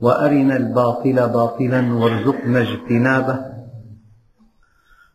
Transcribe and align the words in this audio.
وأرنا 0.00 0.56
الباطل 0.56 1.14
باطلا 1.14 1.94
وارزقنا 1.94 2.60
اجتنابه. 2.60 3.44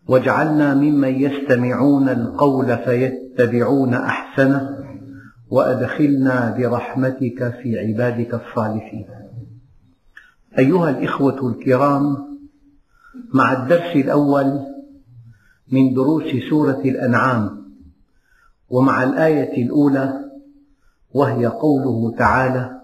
واجعلنا 0.08 0.74
ممن 0.74 1.22
يستمعون 1.22 2.10
القول 2.10 2.78
فيتبعون 2.78 3.94
أحسنه 3.94 4.78
وأدخلنا 5.50 6.56
برحمتك 6.58 7.54
في 7.62 7.80
عبادك 7.80 8.34
الصالحين. 8.34 9.06
أيها 10.60 10.90
الإخوة 10.90 11.50
الكرام 11.50 12.18
مع 13.34 13.54
الدرس 13.54 13.96
الأول 13.96 14.60
من 15.72 15.94
دروس 15.94 16.24
سورة 16.50 16.82
الأنعام 16.86 17.64
ومع 18.70 19.04
الآية 19.04 19.66
الأولى 19.66 20.24
وهي 21.14 21.46
قوله 21.46 22.18
تعالى 22.18 22.83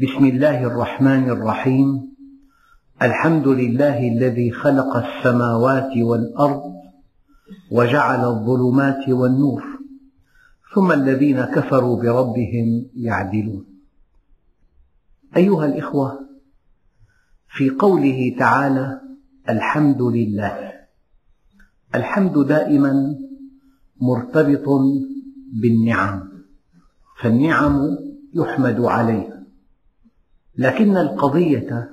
بسم 0.00 0.24
الله 0.24 0.62
الرحمن 0.64 1.30
الرحيم. 1.30 2.16
الحمد 3.02 3.48
لله 3.48 4.08
الذي 4.08 4.50
خلق 4.50 4.96
السماوات 4.96 5.96
والأرض 5.96 6.62
وجعل 7.72 8.24
الظلمات 8.24 9.08
والنور 9.08 9.64
ثم 10.74 10.92
الذين 10.92 11.44
كفروا 11.44 12.02
بربهم 12.02 12.86
يعدلون. 12.96 13.64
أيها 15.36 15.66
الإخوة 15.66 16.20
في 17.48 17.70
قوله 17.70 18.36
تعالى 18.38 19.00
الحمد 19.48 20.02
لله. 20.02 20.72
الحمد 21.94 22.46
دائما 22.46 23.16
مرتبط 24.00 24.68
بالنعم 25.62 26.28
فالنعم 27.20 27.98
يحمد 28.34 28.80
عليها. 28.80 29.35
لكن 30.58 30.96
القضية 30.96 31.90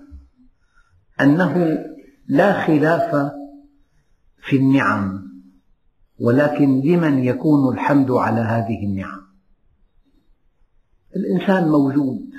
أنه 1.22 1.84
لا 2.28 2.66
خلاف 2.66 3.32
في 4.48 4.56
النعم 4.56 5.34
ولكن 6.20 6.82
لمن 6.82 7.24
يكون 7.24 7.74
الحمد 7.74 8.12
على 8.12 8.42
هذه 8.42 8.86
النعم؟ 8.86 9.22
الإنسان 11.16 11.68
موجود 11.68 12.30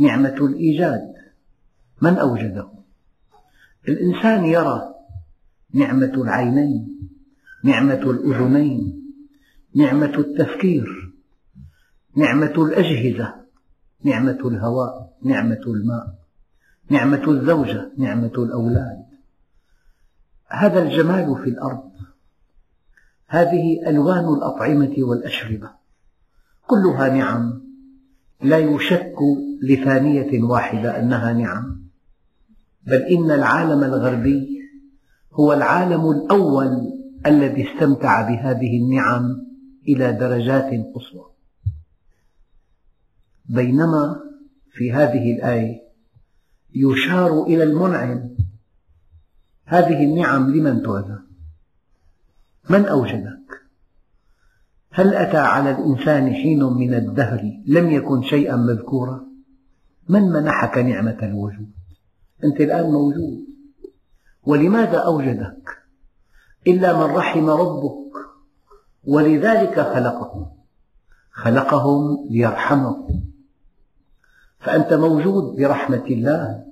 نعمة 0.00 0.36
الإيجاد 0.46 1.14
من 2.02 2.18
أوجده؟ 2.18 2.70
الإنسان 3.88 4.44
يرى 4.44 4.94
نعمة 5.74 6.12
العينين 6.14 7.10
نعمة 7.64 8.10
الأذنين 8.10 9.00
نعمة 9.76 10.18
التفكير 10.18 11.12
نعمة 12.16 12.54
الأجهزة. 12.58 13.39
نعمة 14.04 14.38
الهواء 14.44 15.12
نعمة 15.22 15.60
الماء 15.66 16.20
نعمة 16.90 17.30
الزوجة 17.30 17.90
نعمة 17.98 18.32
الأولاد. 18.38 19.04
هذا 20.48 20.82
الجمال 20.82 21.36
في 21.44 21.50
الأرض. 21.50 21.90
هذه 23.26 23.88
ألوان 23.88 24.34
الأطعمة 24.34 24.94
والأشربة. 24.98 25.70
كلها 26.66 27.08
نعم. 27.08 27.62
لا 28.42 28.58
يشك 28.58 29.16
لثانية 29.62 30.42
واحدة 30.42 31.00
أنها 31.00 31.32
نعم. 31.32 31.82
بل 32.86 33.02
إن 33.02 33.30
العالم 33.30 33.84
الغربي 33.84 34.60
هو 35.32 35.52
العالم 35.52 36.10
الأول 36.10 36.92
الذي 37.26 37.72
استمتع 37.72 38.22
بهذه 38.28 38.78
النعم 38.78 39.46
إلى 39.88 40.12
درجات 40.12 40.70
قصوى. 40.94 41.29
بينما 43.50 44.20
في 44.72 44.92
هذه 44.92 45.32
الآية 45.36 45.80
يشار 46.74 47.42
إلى 47.42 47.62
المنعم. 47.62 48.30
هذه 49.64 50.04
النعم 50.04 50.50
لمن 50.50 50.82
تعزى 50.82 51.18
من 52.70 52.86
أوجدك؟ 52.86 53.40
هل 54.92 55.14
أتى 55.14 55.36
على 55.36 55.70
الإنسان 55.70 56.34
حين 56.34 56.64
من 56.64 56.94
الدهر 56.94 57.62
لم 57.66 57.90
يكن 57.90 58.22
شيئا 58.22 58.56
مذكورا؟ 58.56 59.26
من 60.08 60.22
منحك 60.22 60.78
نعمة 60.78 61.18
الوجود؟ 61.22 61.70
أنت 62.44 62.60
الآن 62.60 62.84
موجود. 62.84 63.46
ولماذا 64.42 64.98
أوجدك؟ 64.98 65.70
إلا 66.66 66.96
من 66.96 67.14
رحم 67.14 67.50
ربك. 67.50 68.12
ولذلك 69.04 69.80
خلقهم. 69.80 70.46
خلقهم 71.32 72.28
ليرحمهم. 72.30 73.29
فأنت 74.60 74.92
موجود 74.92 75.56
برحمة 75.56 76.04
الله 76.10 76.64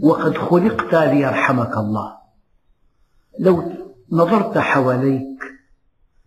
وقد 0.00 0.36
خلقت 0.36 0.94
ليرحمك 0.94 1.76
الله. 1.76 2.16
لو 3.38 3.72
نظرت 4.12 4.58
حواليك 4.58 5.42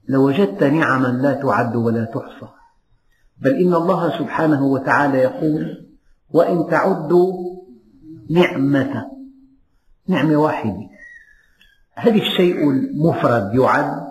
لوجدت 0.07 0.63
نعما 0.63 1.07
لا 1.07 1.33
تعد 1.33 1.75
ولا 1.75 2.05
تحصى. 2.05 2.51
بل 3.37 3.51
إن 3.51 3.73
الله 3.73 4.19
سبحانه 4.19 4.65
وتعالى 4.65 5.17
يقول 5.17 5.87
وإن 6.29 6.67
تعدوا 6.69 7.55
نعمة 8.29 9.11
نعمة 10.07 10.35
واحدة. 10.35 10.89
هل 11.93 12.21
الشيء 12.21 12.69
المفرد 12.69 13.55
يعد 13.55 14.07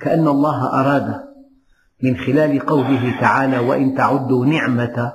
كأن 0.00 0.28
الله 0.28 0.80
أراد 0.80 1.24
من 2.02 2.16
خلال 2.16 2.60
قوله 2.66 3.20
تعالى 3.20 3.58
وإن 3.58 3.94
تعدوا 3.94 4.46
نعمة 4.46 5.12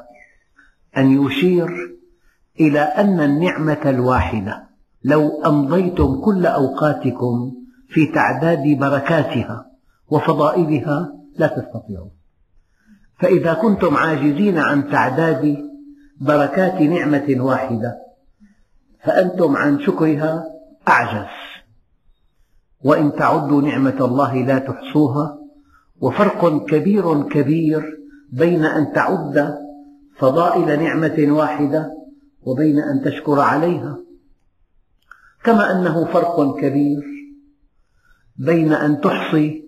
أن 0.97 1.25
يشير 1.25 1.69
إلى 2.59 2.79
أن 2.79 3.19
النعمة 3.19 3.81
الواحدة 3.85 4.69
لو 5.03 5.43
أمضيتم 5.45 6.21
كل 6.21 6.45
أوقاتكم 6.45 7.51
في 7.89 8.05
تعداد 8.05 8.77
بركاتها 8.79 9.65
وفضائلها 10.09 11.13
لا 11.35 11.47
تستطيعون. 11.47 12.11
فإذا 13.19 13.53
كنتم 13.53 13.97
عاجزين 13.97 14.57
عن 14.57 14.89
تعداد 14.89 15.57
بركات 16.21 16.81
نعمة 16.81 17.35
واحدة 17.39 17.95
فأنتم 19.03 19.55
عن 19.55 19.79
شكرها 19.79 20.43
أعجز. 20.87 21.29
وإن 22.83 23.13
تعدوا 23.13 23.61
نعمة 23.61 24.05
الله 24.05 24.35
لا 24.35 24.59
تحصوها 24.59 25.37
وفرق 26.01 26.65
كبير 26.65 27.23
كبير 27.23 27.99
بين 28.31 28.65
أن 28.65 28.93
تعد 28.93 29.57
فضائل 30.19 30.83
نعمة 30.83 31.27
واحدة 31.29 31.91
وبين 32.43 32.79
أن 32.79 33.01
تشكر 33.01 33.39
عليها. 33.39 33.97
كما 35.43 35.71
أنه 35.71 36.05
فرق 36.05 36.59
كبير 36.59 37.03
بين 38.37 38.73
أن 38.73 39.01
تحصي 39.01 39.63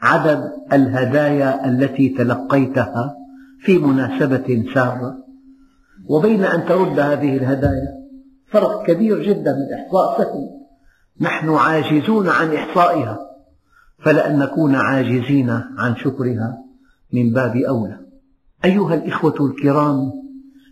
عدد 0.00 0.52
الهدايا 0.72 1.68
التي 1.68 2.08
تلقيتها 2.08 3.14
في 3.60 3.78
مناسبة 3.78 4.64
سارة 4.74 5.24
وبين 6.06 6.44
أن 6.44 6.66
ترد 6.66 6.98
هذه 6.98 7.36
الهدايا. 7.36 8.04
فرق 8.46 8.86
كبير 8.86 9.22
جدا 9.22 9.56
الإحصاء 9.56 10.18
سهل. 10.18 10.50
نحن 11.20 11.50
عاجزون 11.50 12.28
عن 12.28 12.54
إحصائها 12.54 13.18
فلأن 13.98 14.38
نكون 14.38 14.74
عاجزين 14.74 15.50
عن 15.78 15.96
شكرها 15.96 16.64
من 17.12 17.32
باب 17.32 17.56
أولى. 17.56 18.03
أيها 18.64 18.94
الإخوة 18.94 19.46
الكرام 19.46 20.12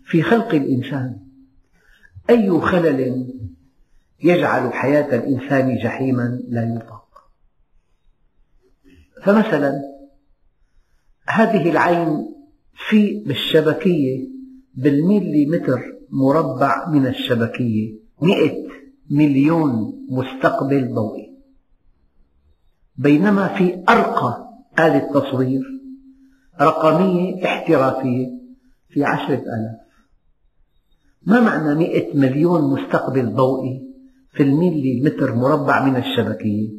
في 0.05 0.23
خلق 0.23 0.55
الإنسان 0.55 1.19
أي 2.29 2.59
خلل 2.61 3.33
يجعل 4.23 4.73
حياة 4.73 5.15
الإنسان 5.15 5.77
جحيما 5.77 6.39
لا 6.47 6.75
يطاق؟ 6.75 7.07
فمثلا 9.23 9.81
هذه 11.27 11.69
العين 11.69 12.35
في 12.89 13.23
بالشبكية 13.27 14.27
بالمليمتر 14.73 15.81
مربع 16.09 16.89
من 16.89 17.07
الشبكية 17.07 17.95
مئة 18.21 18.67
مليون 19.09 19.93
مستقبل 20.09 20.93
ضوئي. 20.93 21.33
بينما 22.95 23.47
في 23.47 23.83
أرقى 23.89 24.49
آلة 24.79 25.19
تصوير 25.19 25.72
رقمية 26.63 27.45
احترافية 27.45 28.27
في 28.89 29.03
عشرة 29.03 29.35
آلاف. 29.35 29.83
ما 31.25 31.39
معنى 31.39 31.75
مئة 31.75 32.17
مليون 32.17 32.73
مستقبل 32.73 33.33
ضوئي 33.33 33.81
في 34.31 34.43
الميلي 34.43 35.01
متر 35.01 35.35
مربع 35.35 35.85
من 35.85 35.95
الشبكية؟ 35.95 36.69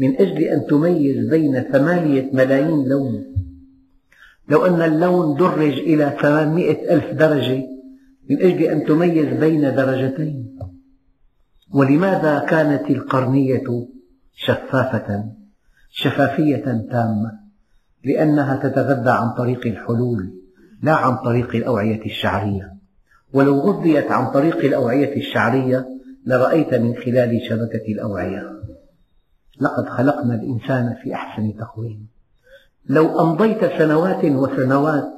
من 0.00 0.16
أجل 0.16 0.42
أن 0.42 0.66
تميز 0.66 1.28
بين 1.30 1.60
ثمانية 1.60 2.30
ملايين 2.32 2.88
لون. 2.88 3.24
لو 4.48 4.66
أن 4.66 4.82
اللون 4.82 5.36
درج 5.36 5.78
إلى 5.78 6.16
ثمانمائة 6.22 6.94
ألف 6.94 7.10
درجة 7.10 7.66
من 8.30 8.42
أجل 8.42 8.62
أن 8.62 8.84
تميز 8.84 9.40
بين 9.40 9.60
درجتين. 9.60 10.58
ولماذا 11.74 12.38
كانت 12.38 12.90
القرنية 12.90 13.88
شفافة؟ 14.34 15.24
شفافية 15.90 16.64
تامة. 16.90 17.43
لأنها 18.04 18.56
تتغذى 18.56 19.10
عن 19.10 19.30
طريق 19.30 19.66
الحلول 19.66 20.34
لا 20.82 20.94
عن 20.94 21.16
طريق 21.16 21.54
الأوعية 21.54 22.04
الشعرية. 22.06 22.74
ولو 23.32 23.60
غذيت 23.60 24.10
عن 24.10 24.30
طريق 24.30 24.56
الأوعية 24.56 25.16
الشعرية 25.16 25.88
لرأيت 26.26 26.74
من 26.74 26.94
خلال 26.94 27.40
شبكة 27.48 27.92
الأوعية. 27.92 28.50
لقد 29.60 29.88
خلقنا 29.88 30.34
الإنسان 30.34 30.94
في 31.02 31.14
أحسن 31.14 31.56
تقويم. 31.56 32.06
لو 32.86 33.20
أمضيت 33.20 33.64
سنوات 33.64 34.24
وسنوات 34.24 35.08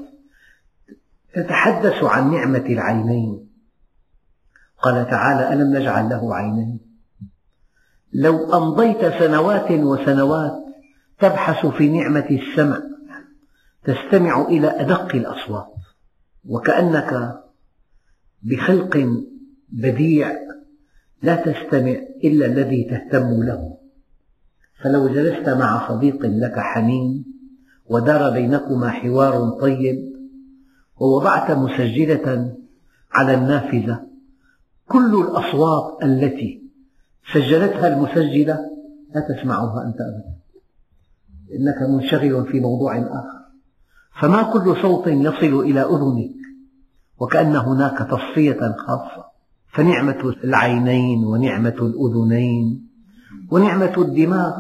تتحدث 1.35 2.05
عن 2.05 2.31
نعمة 2.31 2.67
العينين. 2.67 3.49
قال 4.83 5.11
تعالى 5.11 5.53
ألم 5.53 5.77
نجعل 5.77 6.09
له 6.09 6.35
عينين؟ 6.35 6.81
لو 8.13 8.57
أمضيت 8.57 9.01
سنوات 9.01 9.71
وسنوات 9.71 10.67
تبحث 11.19 11.67
في 11.67 11.89
نعمة 11.89 12.27
السمع 12.31 12.83
تستمع 13.85 14.43
إلى 14.43 14.81
أدق 14.81 15.15
الأصوات 15.15 15.73
وكأنك 16.49 17.41
بخلق 18.43 19.23
بديع 19.69 20.33
لا 21.23 21.37
تستمع 21.37 21.97
إلا 22.25 22.47
الذي 22.47 22.85
تهتم 22.85 23.43
له. 23.43 23.77
فلو 24.83 25.09
جلست 25.09 25.49
مع 25.49 25.89
صديق 25.89 26.27
لك 26.27 26.59
حميم 26.59 27.25
ودار 27.87 28.31
بينكما 28.31 28.91
حوار 28.91 29.51
طيب 29.51 30.17
ووضعت 30.97 31.51
مسجلة 31.51 32.57
على 33.13 33.35
النافذة 33.35 34.07
كل 34.89 35.21
الأصوات 35.21 36.03
التي 36.03 36.63
سجلتها 37.33 37.89
المسجلة 37.89 38.59
لا 39.15 39.21
تسمعها 39.21 39.85
أنت 39.87 40.01
أبدا. 40.01 40.36
إنك 41.55 41.91
منشغل 41.91 42.47
في 42.47 42.61
موضوع 42.61 42.99
آخر. 42.99 43.47
فما 44.21 44.43
كل 44.43 44.77
صوت 44.83 45.07
يصل 45.07 45.61
إلى 45.61 45.81
أذنك 45.81 46.35
وكأن 47.19 47.57
هناك 47.57 47.99
تصفية 48.11 48.77
خاصة. 48.87 49.25
فنعمة 49.73 50.35
العينين 50.45 51.25
ونعمة 51.25 51.77
الأذنين 51.81 52.89
ونعمة 53.51 53.95
الدماغ. 53.99 54.53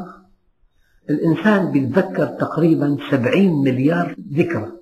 الإنسان 1.11 1.77
يتذكر 1.77 2.27
تقريبا 2.27 2.97
سبعين 3.11 3.53
مليار 3.53 4.17
ذكرى. 4.33 4.73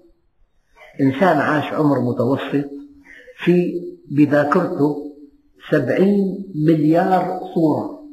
إنسان 1.00 1.36
عاش 1.36 1.72
عمر 1.72 2.00
متوسط 2.00 2.70
في 3.44 3.72
بذاكرته 4.10 4.96
سبعين 5.70 6.52
مليار 6.54 7.40
صورة. 7.54 8.03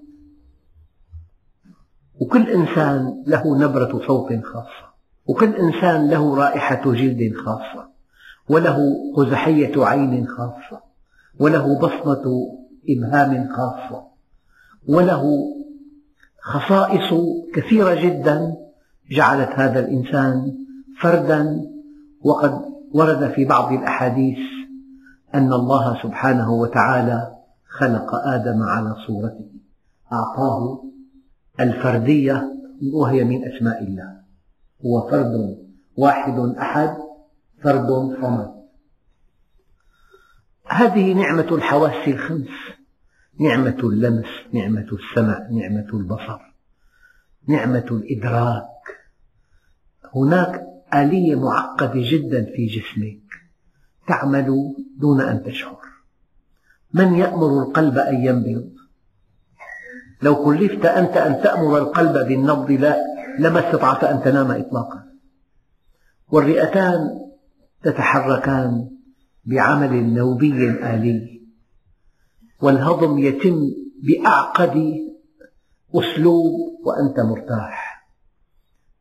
وكل 2.21 2.49
إنسان 2.49 3.23
له 3.27 3.57
نبرة 3.57 4.01
صوت 4.07 4.29
خاصة 4.43 4.91
وكل 5.25 5.55
إنسان 5.55 6.09
له 6.09 6.35
رائحة 6.35 6.81
جلد 6.93 7.33
خاصة 7.45 7.87
وله 8.49 8.77
قزحية 9.15 9.85
عين 9.85 10.27
خاصة 10.27 10.81
وله 11.39 11.79
بصمة 11.79 12.23
إبهام 12.89 13.49
خاصة 13.49 14.03
وله 14.87 15.23
خصائص 16.41 17.13
كثيرة 17.53 17.93
جدا 17.93 18.55
جعلت 19.11 19.49
هذا 19.49 19.79
الإنسان 19.79 20.53
فردا 21.01 21.61
وقد 22.23 22.61
ورد 22.93 23.31
في 23.35 23.45
بعض 23.45 23.73
الأحاديث 23.73 24.37
أن 25.35 25.53
الله 25.53 26.03
سبحانه 26.03 26.51
وتعالى 26.51 27.31
خلق 27.69 28.15
آدم 28.15 28.63
على 28.63 28.95
صورته 29.07 29.49
أعطاه 30.13 30.90
الفردية 31.59 32.51
وهي 32.93 33.23
من 33.23 33.51
أسماء 33.51 33.83
الله. 33.83 34.21
هو 34.85 35.09
فرد 35.09 35.57
واحد 35.97 36.39
أحد 36.39 36.97
فرد 37.63 37.87
صمد 38.21 38.61
هذه 40.67 41.13
نعمة 41.13 41.55
الحواس 41.55 42.07
الخمس 42.07 42.47
نعمة 43.39 43.79
اللمس 43.83 44.27
نعمة 44.53 44.87
السمع 44.91 45.47
نعمة 45.51 45.87
البصر 45.93 46.39
نعمة 47.47 47.85
الإدراك. 47.91 48.71
هناك 50.15 50.61
آلية 50.93 51.35
معقدة 51.35 51.93
جدا 51.95 52.45
في 52.45 52.65
جسمك 52.65 53.21
تعمل 54.07 54.75
دون 54.97 55.21
أن 55.21 55.43
تشعر. 55.43 55.81
من 56.93 57.15
يأمر 57.15 57.63
القلب 57.63 57.97
أن 57.97 58.25
ينبض؟ 58.25 58.71
لو 60.21 60.43
كلفت 60.45 60.85
أنت 60.85 61.17
أن 61.17 61.43
تأمر 61.43 61.77
القلب 61.77 62.27
بالنبض 62.27 62.71
لا 62.71 62.97
لما 63.39 63.67
استطعت 63.67 64.03
أن 64.03 64.23
تنام 64.23 64.51
إطلاقا. 64.51 65.03
والرئتان 66.31 67.19
تتحركان 67.83 68.89
بعمل 69.45 70.13
نوبي 70.13 70.69
آلي. 70.69 71.41
والهضم 72.61 73.17
يتم 73.17 73.59
بأعقد 74.03 74.93
أسلوب 75.95 76.51
وأنت 76.85 77.19
مرتاح. 77.19 78.07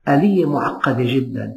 آلية 0.08 0.50
معقدة 0.50 1.04
جدا 1.04 1.54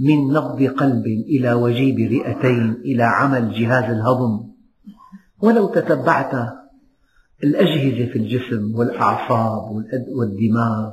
من 0.00 0.28
نبض 0.28 0.62
قلب 0.62 1.06
إلى 1.06 1.52
وجيب 1.52 1.98
رئتين 1.98 2.72
إلى 2.72 3.02
عمل 3.02 3.52
جهاز 3.52 3.84
الهضم. 3.84 4.48
ولو 5.42 5.68
تتبعت 5.68 6.32
الأجهزة 7.44 8.12
في 8.12 8.18
الجسم 8.18 8.74
والأعصاب 8.74 9.84
والدماغ 10.08 10.92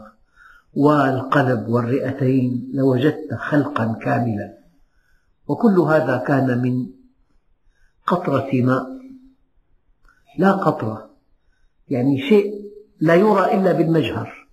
والقلب 0.73 1.67
والرئتين 1.67 2.71
لوجدت 2.73 3.33
خلقا 3.33 3.93
كاملا. 3.93 4.57
وكل 5.47 5.79
هذا 5.79 6.17
كان 6.17 6.61
من 6.61 6.87
قطرة 8.07 8.49
ماء. 8.53 8.85
لا 10.37 10.51
قطرة 10.51 11.09
يعني 11.89 12.29
شيء 12.29 12.71
لا 12.99 13.15
يرى 13.15 13.53
إلا 13.53 13.71
بالمجهر. 13.71 14.47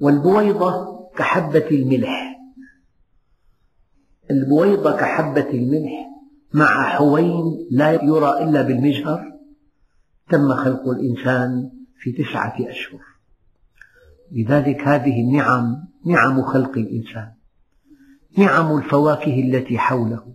والبويضة 0.00 0.98
كحبة 1.16 1.68
الملح. 1.70 2.38
البويضة 4.30 4.96
كحبة 4.96 5.50
الملح 5.50 6.08
مع 6.52 6.82
حوين 6.82 7.68
لا 7.70 7.92
يرى 7.92 8.44
إلا 8.44 8.62
بالمجهر. 8.62 9.37
تم 10.30 10.54
خلق 10.54 10.88
الإنسان 10.88 11.70
في 11.98 12.12
تسعة 12.12 12.56
أشهر. 12.60 13.00
لذلك 14.32 14.80
هذه 14.80 15.20
النعم 15.20 15.84
نعم 16.06 16.42
خلق 16.42 16.78
الإنسان. 16.78 17.32
نعم 18.38 18.78
الفواكه 18.78 19.40
التي 19.40 19.78
حوله. 19.78 20.34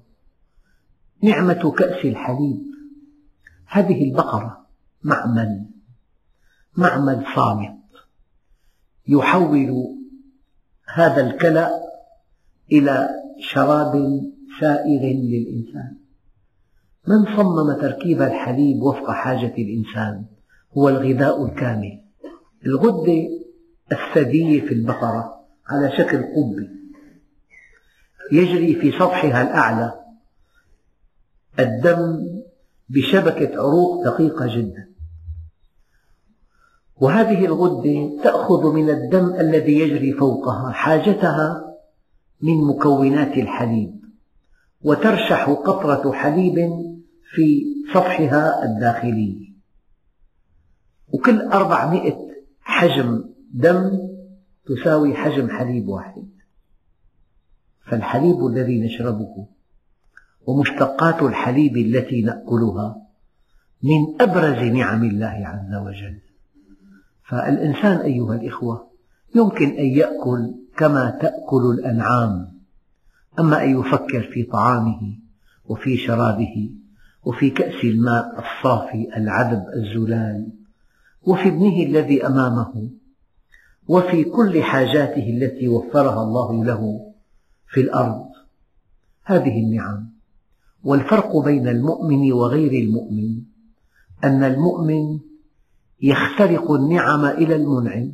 نعمة 1.23 1.71
كأس 1.71 2.05
الحليب. 2.05 2.61
هذه 3.67 4.03
البقرة 4.03 4.65
معمل 5.03 5.65
معمل 6.77 7.25
صامت. 7.35 7.79
يحول 9.07 9.95
هذا 10.93 11.27
الكلأ 11.27 11.69
إلى 12.71 13.09
شراب 13.39 14.21
سائغ 14.59 15.01
للإنسان. 15.03 16.02
من 17.07 17.25
صمم 17.37 17.73
تركيب 17.81 18.21
الحليب 18.21 18.81
وفق 18.81 19.11
حاجة 19.11 19.53
الإنسان؟ 19.57 20.25
هو 20.77 20.89
الغذاء 20.89 21.45
الكامل. 21.45 22.01
الغدة 22.65 23.29
الثدية 23.91 24.61
في 24.61 24.73
البقرة 24.73 25.39
على 25.67 25.91
شكل 25.97 26.17
قبة 26.17 26.69
يجري 28.31 28.75
في 28.75 28.91
سطحها 28.91 29.41
الأعلى. 29.41 29.93
الدم 31.59 32.27
بشبكة 32.89 33.61
عروق 33.61 34.05
دقيقة 34.05 34.55
جدا. 34.57 34.89
وهذه 37.01 37.45
الغدة 37.45 38.23
تأخذ 38.23 38.73
من 38.73 38.89
الدم 38.89 39.35
الذي 39.39 39.79
يجري 39.79 40.13
فوقها 40.13 40.71
حاجتها 40.71 41.75
من 42.41 42.67
مكونات 42.67 43.37
الحليب. 43.37 44.03
وترشح 44.81 45.49
قطرة 45.49 46.11
حليب 46.11 46.92
في 47.33 47.65
سطحها 47.93 48.63
الداخلي. 48.65 49.53
وكل 51.07 51.41
أربعمائة 51.41 52.17
حجم 52.61 53.23
دم 53.53 54.09
تساوي 54.65 55.15
حجم 55.15 55.49
حليب 55.49 55.87
واحد. 55.87 56.29
فالحليب 57.85 58.45
الذي 58.45 58.81
نشربه 58.81 59.47
ومشتقات 60.47 61.21
الحليب 61.21 61.77
التي 61.77 62.21
نأكلها 62.21 62.95
من 63.83 64.21
أبرز 64.21 64.63
نعم 64.63 65.03
الله 65.03 65.43
عز 65.47 65.75
وجل. 65.75 66.19
فالإنسان 67.29 67.97
أيها 67.97 68.35
الإخوة 68.35 68.91
يمكن 69.35 69.69
أن 69.69 69.85
يأكل 69.85 70.55
كما 70.77 71.09
تأكل 71.09 71.79
الأنعام. 71.79 72.53
أما 73.39 73.63
أن 73.63 73.79
يفكر 73.79 74.21
في 74.33 74.43
طعامه 74.43 75.17
وفي 75.65 75.97
شرابه 75.97 76.82
وفي 77.25 77.49
كأس 77.49 77.83
الماء 77.83 78.39
الصافي 78.39 79.17
العذب 79.17 79.63
الزلال 79.75 80.47
وفي 81.23 81.49
ابنه 81.49 81.83
الذي 81.83 82.25
أمامه 82.27 82.89
وفي 83.87 84.23
كل 84.23 84.63
حاجاته 84.63 85.29
التي 85.29 85.67
وفرها 85.67 86.23
الله 86.23 86.65
له 86.65 87.11
في 87.67 87.81
الأرض. 87.81 88.25
هذه 89.23 89.59
النعم. 89.59 90.13
والفرق 90.83 91.37
بين 91.37 91.67
المؤمن 91.67 92.31
وغير 92.31 92.83
المؤمن 92.83 93.41
أن 94.23 94.43
المؤمن 94.43 95.19
يخترق 96.01 96.71
النعم 96.71 97.25
إلى 97.25 97.55
المنعم. 97.55 98.13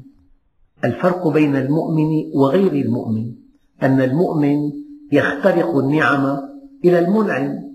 الفرق 0.84 1.28
بين 1.28 1.56
المؤمن 1.56 2.32
وغير 2.34 2.72
المؤمن 2.86 3.36
أن 3.84 4.02
المؤمن 4.02 4.72
يخترق 5.12 5.78
النعم 5.78 6.38
إلى 6.86 7.00
المنعم. 7.00 7.69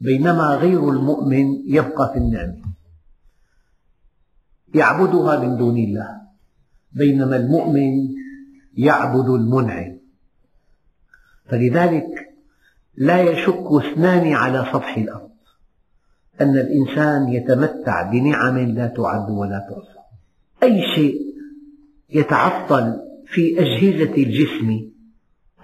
بينما 0.00 0.54
غير 0.54 0.88
المؤمن 0.88 1.62
يبقى 1.66 2.10
في 2.12 2.18
النعمة 2.18 2.62
يعبدها 4.74 5.38
من 5.40 5.56
دون 5.56 5.76
الله 5.76 6.20
بينما 6.92 7.36
المؤمن 7.36 8.08
يعبد 8.76 9.28
المنعم. 9.28 9.98
فلذلك 11.46 12.06
لا 12.96 13.20
يشك 13.20 13.64
اثنان 13.72 14.32
على 14.32 14.66
سطح 14.72 14.96
الأرض 14.96 15.30
أن 16.40 16.56
الإنسان 16.56 17.28
يتمتع 17.28 18.02
بنعم 18.10 18.58
لا 18.58 18.86
تعد 18.86 19.30
ولا 19.30 19.58
تحصى 19.70 19.98
أي 20.62 20.82
شيء 20.94 21.20
يتعطل 22.10 23.00
في 23.26 23.60
أجهزة 23.60 24.14
الجسم 24.14 24.90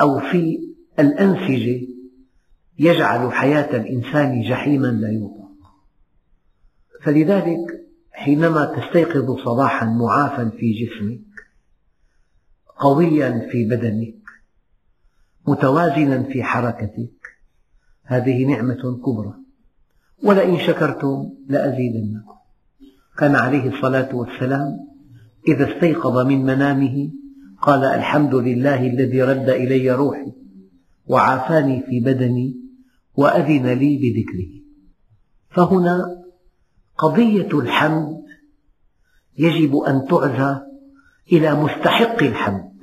أو 0.00 0.20
في 0.20 0.58
الأنسجة 0.98 1.93
يجعل 2.78 3.32
حياة 3.32 3.76
الإنسان 3.76 4.42
جحيما 4.42 4.86
لا 4.86 5.08
يطاق. 5.08 5.50
فلذلك 7.02 7.86
حينما 8.12 8.64
تستيقظ 8.64 9.44
صباحا 9.44 9.86
معافى 9.86 10.50
في 10.58 10.72
جسمك 10.72 11.20
قويا 12.76 13.48
في 13.52 13.64
بدنك 13.64 14.14
متوازنا 15.46 16.22
في 16.22 16.42
حركتك 16.42 17.10
هذه 18.04 18.44
نعمة 18.44 19.00
كبرى. 19.06 19.34
ولئن 20.22 20.58
شكرتم 20.58 21.30
لأزيدنكم. 21.48 22.34
كان 23.18 23.36
عليه 23.36 23.68
الصلاة 23.68 24.14
والسلام 24.14 24.94
إذا 25.48 25.74
استيقظ 25.74 26.26
من 26.26 26.44
منامه 26.44 27.10
قال 27.62 27.84
الحمد 27.84 28.34
لله 28.34 28.86
الذي 28.86 29.22
رد 29.22 29.48
إلي 29.48 29.90
روحي 29.90 30.32
وعافاني 31.06 31.82
في 31.82 32.00
بدني 32.00 32.63
وأذن 33.16 33.66
لي 33.72 33.96
بذكره. 33.96 34.64
فهنا 35.50 36.24
قضية 36.98 37.58
الحمد 37.58 38.24
يجب 39.38 39.76
أن 39.76 40.06
تعزى 40.06 40.60
إلى 41.32 41.54
مستحق 41.54 42.22
الحمد. 42.22 42.74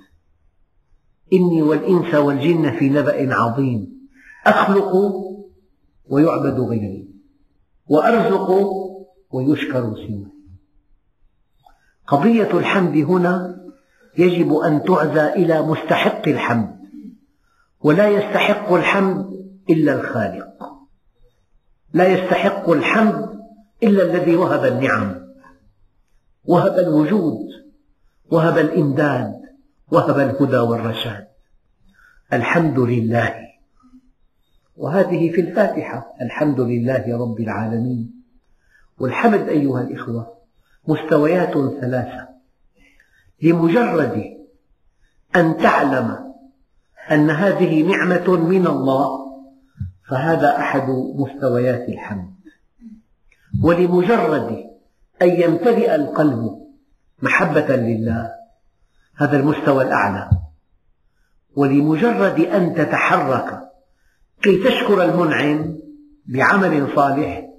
إني 1.34 1.62
والإنس 1.62 2.16
والجن 2.16 2.80
في 2.80 2.90
نبأ 2.90 3.36
عظيم. 3.36 4.08
أخلق 4.46 4.92
ويعبد 6.06 6.60
غيري. 6.60 7.08
وأرزق 7.88 8.50
ويشكر 9.32 9.96
سواه 10.08 10.32
قضية 12.08 12.60
الحمد 12.60 12.98
هنا 12.98 13.62
يجب 14.18 14.54
أن 14.54 14.84
تعزى 14.84 15.34
إلى 15.34 15.62
مستحق 15.62 16.28
الحمد. 16.28 16.82
ولا 17.82 18.10
يستحق 18.10 18.74
الحمد 18.74 19.31
إلا 19.70 19.94
الخالق. 19.94 20.64
لا 21.94 22.08
يستحق 22.08 22.70
الحمد 22.70 23.40
إلا 23.84 24.04
الذي 24.04 24.36
وهب 24.36 24.66
النعم 24.66 25.22
وهب 26.46 26.80
الوجود 26.80 27.48
وهب 28.32 28.58
الإمداد 28.58 29.42
وهب 29.92 30.20
الهدى 30.20 30.58
والرشاد. 30.58 31.28
الحمد 32.34 32.80
لله. 32.80 33.36
وهذه 34.78 35.32
في 35.32 35.42
الفاتحة. 35.42 36.14
الحمد 36.22 36.60
لله 36.60 37.18
رب 37.22 37.40
العالمين. 37.40 38.24
والحمد 39.00 39.50
أيها 39.50 39.82
الإخوة 39.82 40.38
مستويات 40.88 41.54
ثلاثة. 41.54 42.28
لمجرد 43.42 44.24
أن 45.36 45.58
تعلم 45.58 46.34
أن 47.12 47.30
هذه 47.30 47.84
نعمة 47.84 48.38
من 48.38 48.68
الله 48.68 49.21
فهذا 50.12 50.58
أحد 50.58 50.90
مستويات 51.16 51.90
الحمد. 51.90 52.34
ولمجرد 53.64 54.66
أن 55.22 55.30
يمتلئ 55.30 55.96
القلب 55.96 56.62
محبة 57.22 57.76
لله 57.76 58.32
هذا 59.18 59.38
المستوى 59.40 59.84
الأعلى. 59.84 60.30
ولمجرد 61.56 62.40
أن 62.40 62.76
تتحرك 62.76 63.62
كي 64.42 64.64
تشكر 64.64 65.04
المنعم 65.04 65.78
بعمل 66.26 66.96
صالح 66.96 67.50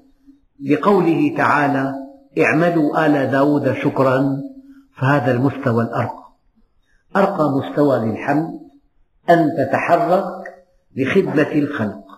لقوله 0.65 1.35
تعالى 1.37 1.95
اعملوا 2.39 3.07
آل 3.07 3.31
داود 3.31 3.75
شكرا 3.75 4.43
فهذا 5.01 5.33
المستوى 5.33 5.85
الأرقى. 5.85 6.33
أرقى 7.17 7.51
مستوى 7.51 7.99
للحمد 7.99 8.61
أن 9.31 9.51
تتحرك 9.59 10.65
لخدمة 10.97 11.53
الخلق. 11.53 12.12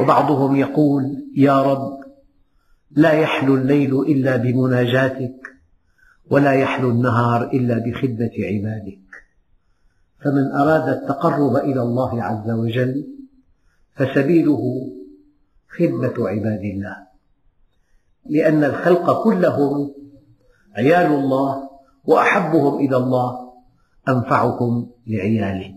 وبعضهم 0.00 0.56
يقول 0.56 1.26
يا 1.36 1.62
رب 1.62 2.00
لا 2.90 3.12
يحلو 3.12 3.54
الليل 3.54 4.00
إلا 4.00 4.36
بمناجاتك 4.36 5.34
ولا 6.30 6.52
يحلو 6.52 6.90
النهار 6.90 7.50
إلا 7.50 7.78
بخدمة 7.78 8.30
عبادك. 8.38 8.98
فمن 10.24 10.52
أراد 10.52 10.88
التقرب 10.88 11.56
إلى 11.56 11.82
الله 11.82 12.22
عز 12.22 12.50
وجل 12.50 13.06
فسبيله 13.94 14.90
خدمة 15.78 16.28
عباد 16.28 16.60
الله. 16.60 16.96
لأن 18.26 18.64
الخلق 18.64 19.24
كلهم 19.24 19.94
عيال 20.76 21.12
الله 21.12 21.70
وأحبهم 22.04 22.86
إلى 22.86 22.96
الله 22.96 23.52
أنفعهم 24.08 24.90
لعياله. 25.06 25.74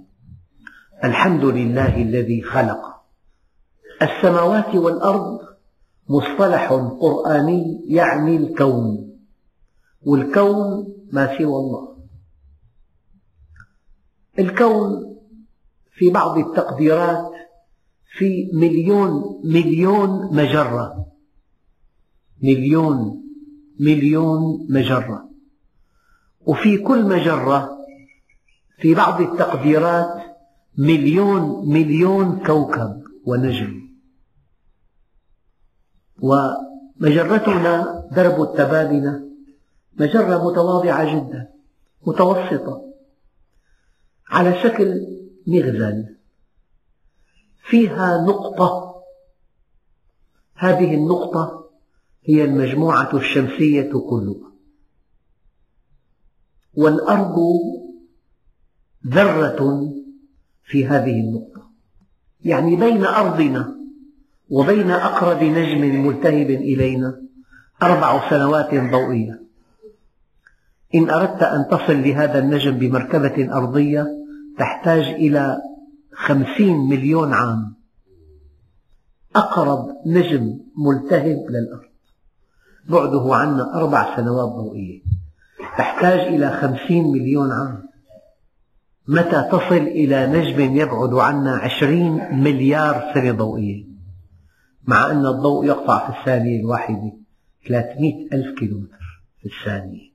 الحمد 1.04 1.46
لله 1.46 2.02
الذي 2.02 2.42
خلق. 2.42 2.95
السماوات 4.02 4.76
والأرض 4.76 5.40
مصطلح 6.10 6.74
قرآني 7.00 7.86
يعني 7.88 8.38
الكون 8.38 9.18
والكون 10.06 10.88
ما 11.12 11.38
سوى 11.38 11.56
الله. 11.56 11.98
الكون 14.40 15.16
في 15.92 16.10
بعض 16.10 16.38
التقديرات 16.38 17.32
في 18.18 18.52
مليون 18.54 19.42
مليون 19.44 20.36
مجرة. 20.36 21.06
مليون 22.44 23.24
مليون 23.80 24.68
مجرة. 24.70 25.30
وفي 26.46 26.78
كل 26.78 27.06
مجرة 27.06 27.78
في 28.78 28.96
بعض 28.96 29.22
التقديرات 29.22 30.24
مليون 30.78 31.70
مليون 31.70 32.44
كوكب 32.46 33.04
ونجم. 33.26 33.85
ومجرتنا 36.20 38.04
درب 38.12 38.42
التبابنة 38.42 39.26
مجرة 40.00 40.50
متواضعة 40.50 41.16
جدا 41.16 41.50
متوسطة 42.08 42.94
على 44.28 44.64
شكل 44.64 45.08
مغزل. 45.48 46.16
فيها 47.70 48.18
نقطة 48.18 48.96
هذه 50.56 50.96
النقطة 50.96 51.70
هي 52.24 52.44
المجموعة 52.44 53.18
الشمسية 53.18 53.92
كلها. 54.10 54.52
والأرض 56.74 57.36
ذرة 59.08 59.92
في 60.64 60.88
هذه 60.88 61.20
النقطة. 61.20 61.72
يعني 62.42 62.76
بين 62.76 63.06
أرضنا 63.06 63.76
وبين 64.50 64.92
أقرب 64.92 65.44
نجم 65.44 66.06
ملتهب 66.08 66.50
إلينا 66.50 67.22
أربع 67.84 68.30
سنوات 68.30 68.76
ضوئية. 68.92 69.42
إن 70.96 71.10
أردت 71.10 71.44
أن 71.44 71.68
تصل 71.72 72.04
لهذا 72.04 72.40
النجم 72.40 72.78
بمركبة 72.78 73.58
أرضية 73.58 74.08
تحتاج 74.58 75.04
إلى 75.04 75.58
خمسين 76.14 76.78
مليون 76.78 77.34
عام. 77.34 77.76
أقرب 79.36 79.88
نجم 80.06 80.60
ملتهب 80.78 81.46
للأرض. 81.50 81.90
بعده 82.90 83.36
عنا 83.36 83.76
أربع 83.76 84.16
سنوات 84.16 84.50
ضوئية. 84.50 85.02
تحتاج 85.78 86.20
إلى 86.20 86.52
خمسين 86.52 87.12
مليون 87.12 87.52
عام. 87.52 87.84
متى 89.08 89.50
تصل 89.52 89.76
إلى 89.76 90.28
نجم 90.28 90.76
يبعد 90.76 91.14
عنا 91.14 91.56
عشرين 91.56 92.42
مليار 92.44 93.12
سنة 93.14 93.32
ضوئية؟ 93.32 93.95
مع 94.88 95.12
أن 95.12 95.26
الضوء 95.26 95.66
يقطع 95.66 96.12
في 96.12 96.20
الثانية 96.20 96.60
الواحدة 96.60 97.12
300 97.68 98.28
ألف 98.34 98.60
كيلومتر 98.60 99.24
في 99.42 99.46
الثانية. 99.46 100.12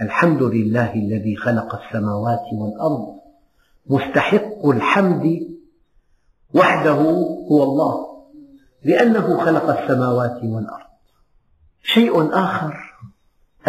الحمد 0.00 0.42
لله 0.42 0.94
الذي 0.94 1.36
خلق 1.36 1.82
السماوات 1.84 2.44
والأرض 2.52 3.14
مستحق 3.86 4.66
الحمد 4.66 5.56
وحده 6.54 7.00
هو 7.50 7.62
الله 7.62 8.24
لأنه 8.84 9.44
خلق 9.44 9.80
السماوات 9.80 10.44
والأرض. 10.44 10.86
شيء 11.82 12.34
آخر 12.34 12.94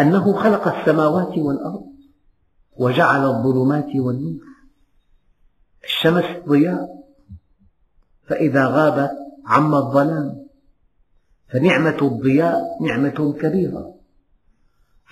أنه 0.00 0.32
خلق 0.32 0.76
السماوات 0.76 1.38
والأرض 1.38 1.86
وجعل 2.76 3.24
الظلمات 3.26 3.96
والنور. 3.96 4.44
الشمس 5.84 6.24
ضياء 6.48 7.04
فإذا 8.26 8.66
غابت 8.66 9.25
عم 9.46 9.74
الظلام. 9.74 10.46
فنعمة 11.48 11.98
الضياء 12.02 12.82
نعمة 12.82 13.34
كبيرة. 13.40 13.94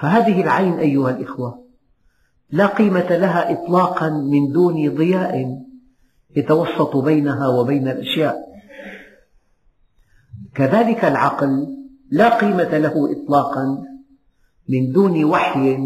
فهذه 0.00 0.42
العين 0.42 0.78
أيها 0.78 1.10
الإخوة 1.10 1.64
لا 2.50 2.66
قيمة 2.66 3.16
لها 3.16 3.52
إطلاقا 3.52 4.08
من 4.10 4.52
دون 4.52 4.94
ضياء 4.94 5.62
يتوسط 6.36 6.96
بينها 6.96 7.48
وبين 7.48 7.88
الأشياء. 7.88 8.36
كذلك 10.54 11.04
العقل 11.04 11.66
لا 12.10 12.38
قيمة 12.38 12.78
له 12.78 13.12
إطلاقا 13.12 13.84
من 14.68 14.92
دون 14.92 15.24
وحي 15.24 15.78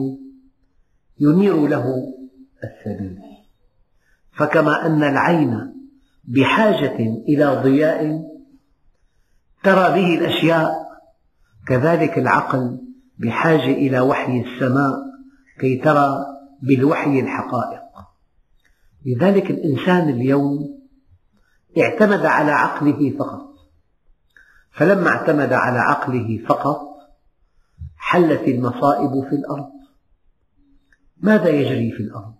ينير 1.21 1.67
له 1.67 2.15
السبيل. 2.65 3.19
فكما 4.33 4.87
أن 4.87 5.03
العين 5.03 5.75
بحاجة 6.25 6.99
إلى 7.29 7.61
ضياء 7.63 8.28
ترى 9.63 9.93
به 9.95 10.15
الأشياء. 10.19 10.89
كذلك 11.67 12.19
العقل 12.19 12.81
بحاجة 13.19 13.73
إلى 13.73 14.01
وحي 14.01 14.41
السماء 14.41 14.95
كي 15.61 15.77
ترى 15.77 16.27
بالوحي 16.63 17.21
الحقائق. 17.21 17.83
لذلك 19.07 19.51
الإنسان 19.51 20.09
اليوم 20.09 20.79
اعتمد 21.79 22.27
على 22.27 22.53
عقله 22.53 23.17
فقط. 23.19 23.49
فلما 24.73 25.09
اعتمد 25.09 25.53
على 25.53 25.79
عقله 25.79 26.45
فقط 26.49 26.81
حلت 27.97 28.49
المصائب 28.49 29.29
في 29.29 29.35
الأرض. 29.35 29.71
ماذا 31.21 31.49
يجري 31.49 31.93
في 31.93 32.03
الأرض؟ 32.03 32.35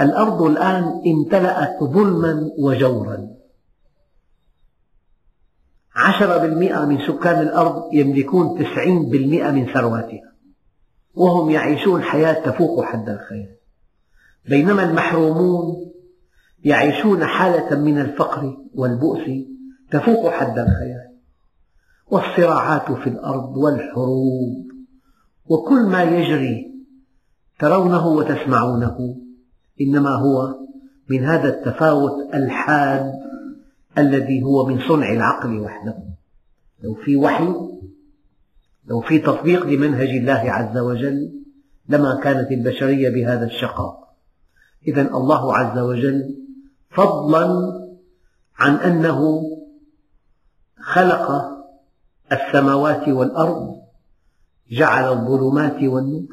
الأرض 0.00 0.42
الآن 0.42 1.02
امتلأت 1.06 1.84
ظلما 1.84 2.50
وجورا. 2.58 3.35
عشرة 5.96 6.38
بالمئة 6.38 6.84
من 6.84 6.98
سكان 6.98 7.42
الأرض 7.42 7.94
يملكون 7.94 8.58
تسعين 8.58 9.08
بالمئة 9.08 9.50
من 9.50 9.66
ثرواتها. 9.66 10.32
وهم 11.14 11.50
يعيشون 11.50 12.02
حياة 12.02 12.50
تفوق 12.50 12.84
حد 12.84 13.08
الخيال. 13.08 13.56
بينما 14.48 14.90
المحرومون 14.90 15.76
يعيشون 16.64 17.24
حالة 17.24 17.80
من 17.80 18.00
الفقر 18.00 18.56
والبؤس 18.74 19.30
تفوق 19.90 20.30
حد 20.30 20.58
الخيال. 20.58 21.16
والصراعات 22.10 22.92
في 22.92 23.06
الأرض 23.06 23.56
والحروب. 23.56 24.66
وكل 25.46 25.82
ما 25.82 26.02
يجري 26.02 26.74
ترونه 27.58 28.06
وتسمعونه. 28.06 29.16
إنما 29.80 30.10
هو 30.10 30.54
من 31.10 31.24
هذا 31.24 31.48
التفاوت 31.48 32.34
الحاد 32.34 33.12
الذي 33.98 34.42
هو 34.42 34.66
من 34.66 34.80
صنع 34.88 35.12
العقل 35.12 35.60
وحده. 35.60 35.98
لو 36.82 36.94
في 36.94 37.16
وحي 37.16 37.54
لو 38.84 39.00
في 39.00 39.18
تطبيق 39.18 39.66
لمنهج 39.66 40.08
الله 40.08 40.52
عز 40.52 40.78
وجل 40.78 41.42
لما 41.88 42.20
كانت 42.22 42.52
البشرية 42.52 43.10
بهذا 43.10 43.46
الشقاء 43.46 44.16
إذا 44.88 45.02
الله 45.02 45.56
عز 45.56 45.78
وجل 45.78 46.36
فضلا 46.90 47.46
عن 48.58 48.74
أنه 48.74 49.42
خلق 50.80 51.56
السماوات 52.32 53.08
والأرض 53.08 53.76
جعل 54.70 55.12
الظلمات 55.12 55.82
والنور. 55.82 56.28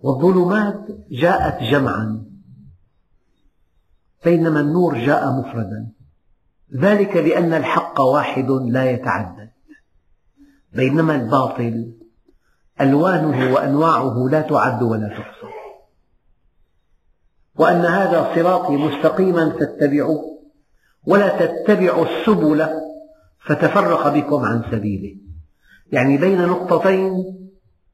والظلمات 0.00 0.86
جاءت 1.10 1.62
جمعا 1.62 2.24
بينما 4.24 4.60
النور 4.60 5.06
جاء 5.06 5.32
مفردا. 5.32 5.97
ذلك 6.76 7.16
لأن 7.16 7.54
الحق 7.54 8.00
واحد 8.00 8.50
لا 8.50 8.90
يتعدد. 8.90 9.50
بينما 10.72 11.14
الباطل 11.14 11.92
ألوانه 12.80 13.54
وأنواعه 13.54 14.28
لا 14.30 14.40
تعد 14.40 14.82
ولا 14.82 15.08
تحصى. 15.08 15.52
وأن 17.56 17.80
هذا 17.80 18.34
صراطي 18.34 18.76
مستقيما 18.76 19.50
فاتبعوه 19.50 20.38
ولا 21.06 21.46
تتبعوا 21.46 22.04
السبل 22.04 22.68
فتفرق 23.46 24.08
بكم 24.08 24.44
عن 24.44 24.62
سبيله. 24.70 25.16
يعني 25.92 26.16
بين 26.16 26.46
نقطتين 26.46 27.24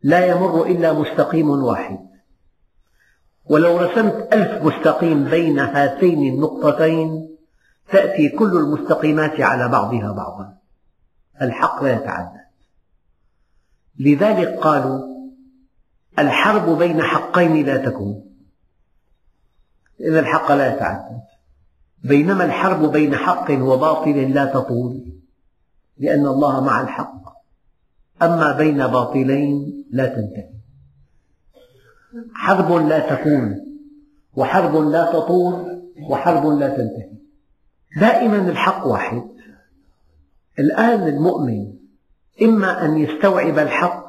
لا 0.03 0.27
يمر 0.27 0.67
إلا 0.67 0.93
مستقيم 0.93 1.51
واحد. 1.51 1.99
ولو 3.45 3.77
رسمت 3.77 4.29
ألف 4.33 4.63
مستقيم 4.63 5.25
بين 5.25 5.59
هاتين 5.59 6.35
النقطتين 6.35 7.34
تأتي 7.91 8.29
كل 8.29 8.57
المستقيمات 8.57 9.41
على 9.41 9.69
بعضها 9.69 10.13
بعضا. 10.13 10.57
الحق 11.43 11.83
لا 11.83 11.95
يتعدد 11.95 12.45
لذلك 13.99 14.59
قالوا 14.59 15.15
الحرب 16.19 16.79
بين 16.79 17.03
حقين 17.03 17.67
لا 17.67 17.77
تكون. 17.77 18.25
لأن 19.99 20.19
الحق 20.19 20.53
لا 20.53 20.75
يتعدد 20.75 21.21
بينما 22.05 22.45
الحرب 22.45 22.93
بين 22.93 23.17
حق 23.17 23.51
وباطل 23.51 24.35
لا 24.35 24.45
تطول 24.45 25.05
لأن 25.99 26.27
الله 26.27 26.65
مع 26.65 26.81
الحق. 26.81 27.25
أما 28.23 28.53
بين 28.53 28.87
باطلين 28.87 29.85
لا 29.91 30.07
تنتهي. 30.07 30.51
حرب 32.35 32.73
لا 32.73 33.15
تكون 33.15 33.61
وحرب 34.37 34.77
لا 34.77 35.13
تطول 35.13 35.83
وحرب 36.11 36.47
لا 36.47 36.69
تنتهي. 36.69 37.24
دائما 37.97 38.51
الحق 38.51 38.87
واحد. 38.87 39.23
الآن 40.59 41.09
المؤمن 41.09 41.73
إما 42.43 42.85
أن 42.85 42.99
يستوعب 42.99 43.59
الحق 43.59 44.07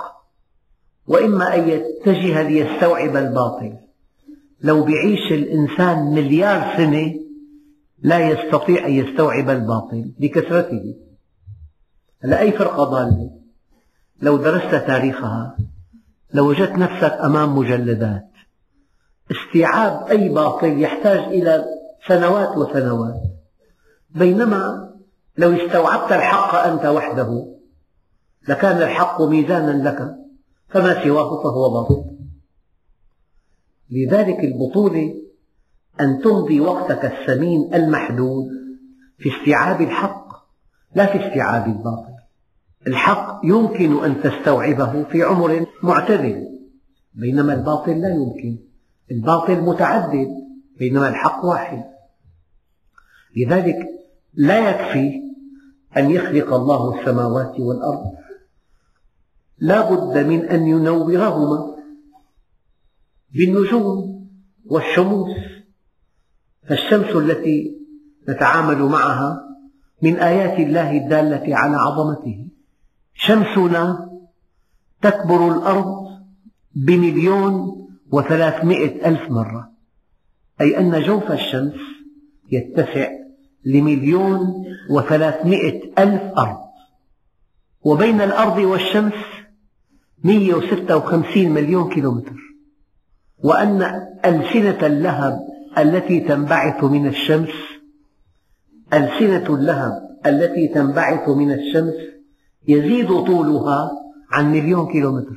وإما 1.08 1.56
أن 1.56 1.70
يتجه 1.70 2.42
ليستوعب 2.42 3.16
الباطل. 3.16 3.78
لو 4.62 4.84
بيعيش 4.84 5.32
الإنسان 5.32 6.14
مليار 6.14 6.78
سنة 6.78 7.14
لا 8.00 8.30
يستطيع 8.30 8.86
أن 8.86 8.92
يستوعب 8.92 9.50
الباطل 9.50 10.12
لكثرته 10.20 10.96
هلا 12.24 12.40
أي 12.40 12.52
فرقة 12.52 12.84
ضالة؟ 12.84 13.32
لو 14.22 14.38
درست 14.38 14.76
تاريخها 14.76 15.58
لوجدت 16.34 16.72
نفسك 16.72 17.12
أمام 17.12 17.58
مجلدات 17.58 18.30
استيعاب 19.32 20.08
أي 20.08 20.30
باطل 20.30 20.82
يحتاج 20.82 21.20
إلى 21.20 21.66
سنوات 22.08 22.58
وسنوات. 22.58 23.35
بينما 24.16 24.92
لو 25.38 25.52
استوعبت 25.52 26.12
الحق 26.12 26.56
أنت 26.56 26.86
وحده 26.86 27.56
لكان 28.48 28.78
الحق 28.78 29.22
ميزانا 29.22 29.90
لك 29.90 30.16
فما 30.70 31.04
سواه 31.04 31.44
فهو 31.44 31.70
باطل 31.70 32.16
لذلك 33.90 34.40
البطولة 34.40 35.14
أن 36.02 36.22
تمضي 36.24 36.60
وقتك 36.60 37.06
الثمين 37.06 37.74
المحدود 37.74 38.48
في 39.18 39.30
استيعاب 39.30 39.82
الحق 39.82 40.26
لا 40.96 41.06
في 41.06 41.28
استيعاب 41.28 41.68
الباطل. 41.68 42.16
الحق 42.88 43.42
يمكن 43.44 44.04
أن 44.04 44.22
تستوعبه 44.22 45.04
في 45.04 45.24
عمر 45.24 45.66
معتدل 45.84 46.48
بينما 47.14 47.54
الباطل 47.54 48.02
لا 48.02 48.10
يمكن. 48.10 48.58
الباطل 49.12 49.62
متعدد 49.62 50.28
بينما 50.80 51.10
الحق 51.10 51.46
واحد. 51.46 51.84
لذلك 53.38 53.95
لا 54.38 54.70
يكفي 54.70 55.22
أن 55.98 56.12
يخلق 56.12 56.54
الله 56.54 57.00
السماوات 57.00 57.60
والأرض. 57.60 58.14
لا 59.60 59.92
بد 59.92 60.18
من 60.18 60.46
أن 60.46 60.68
ينورهما 60.68 61.76
بالنجوم 63.34 64.28
والشموس. 64.66 65.38
فالشمس 66.68 67.16
التي 67.16 67.78
نتعامل 68.30 68.82
معها 68.82 69.42
من 70.02 70.16
آيات 70.16 70.60
الله 70.60 70.98
الدالة 70.98 71.56
على 71.56 71.78
عظمته. 71.78 72.48
شمسنا 73.14 74.10
تكبر 75.02 75.56
الأرض 75.56 76.06
بمليون 76.76 77.76
وثلاثمئة 78.12 79.08
ألف 79.08 79.32
مرة. 79.32 79.72
أي 80.62 80.80
أن 80.80 81.02
جوف 81.02 81.32
الشمس 81.32 81.80
يتسع 82.52 83.25
لمليون 83.66 84.66
وثلاثمئة 84.90 85.82
ألف 86.00 86.22
أرض. 86.38 86.58
وبين 87.82 88.22
الأرض 88.22 88.58
والشمس 88.58 89.14
156 90.24 91.50
مليون 91.50 91.90
كيلومتر. 91.90 92.36
وأن 93.44 93.82
ألسنة 94.26 94.88
اللهب 94.88 95.40
التي 95.78 96.20
تنبعث 96.20 96.84
من 96.84 97.08
الشمس 97.08 97.50
ألسنة 98.94 99.56
اللهب 99.56 99.94
التي 100.26 100.68
تنبعث 100.68 101.30
من 101.30 101.52
الشمس 101.52 101.94
يزيد 102.68 103.08
طولها 103.08 103.92
عن 104.32 104.52
مليون 104.52 104.92
كيلومتر. 104.92 105.36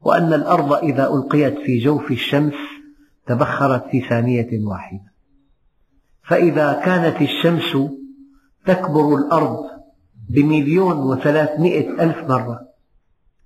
وأن 0.00 0.32
الأرض 0.32 0.72
إذا 0.72 1.08
ألقيت 1.14 1.58
في 1.58 1.78
جوف 1.78 2.10
الشمس 2.10 2.54
تبخرت 3.26 3.84
في 3.90 4.00
ثانية 4.00 4.50
واحدة. 4.64 5.11
فإذا 6.32 6.72
كانت 6.84 7.22
الشمس 7.22 7.90
تكبر 8.66 9.16
الأرض 9.16 9.64
بمليون 10.30 10.98
وثلاثمئة 10.98 12.02
ألف 12.04 12.30
مرة 12.30 12.60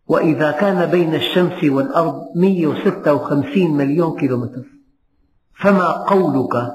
وإذا 0.09 0.51
كان 0.51 0.91
بين 0.91 1.15
الشمس 1.15 1.65
والأرض 1.65 2.23
156 2.37 3.77
مليون 3.77 4.19
كيلومتر 4.21 4.65
فما 5.55 5.93
قولك 5.93 6.75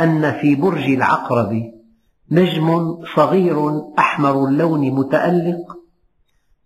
أن 0.00 0.32
في 0.32 0.54
برج 0.54 0.90
العقرب 0.90 1.72
نجم 2.30 2.98
صغير 3.16 3.82
أحمر 3.98 4.48
اللون 4.48 4.90
متألق 4.90 5.76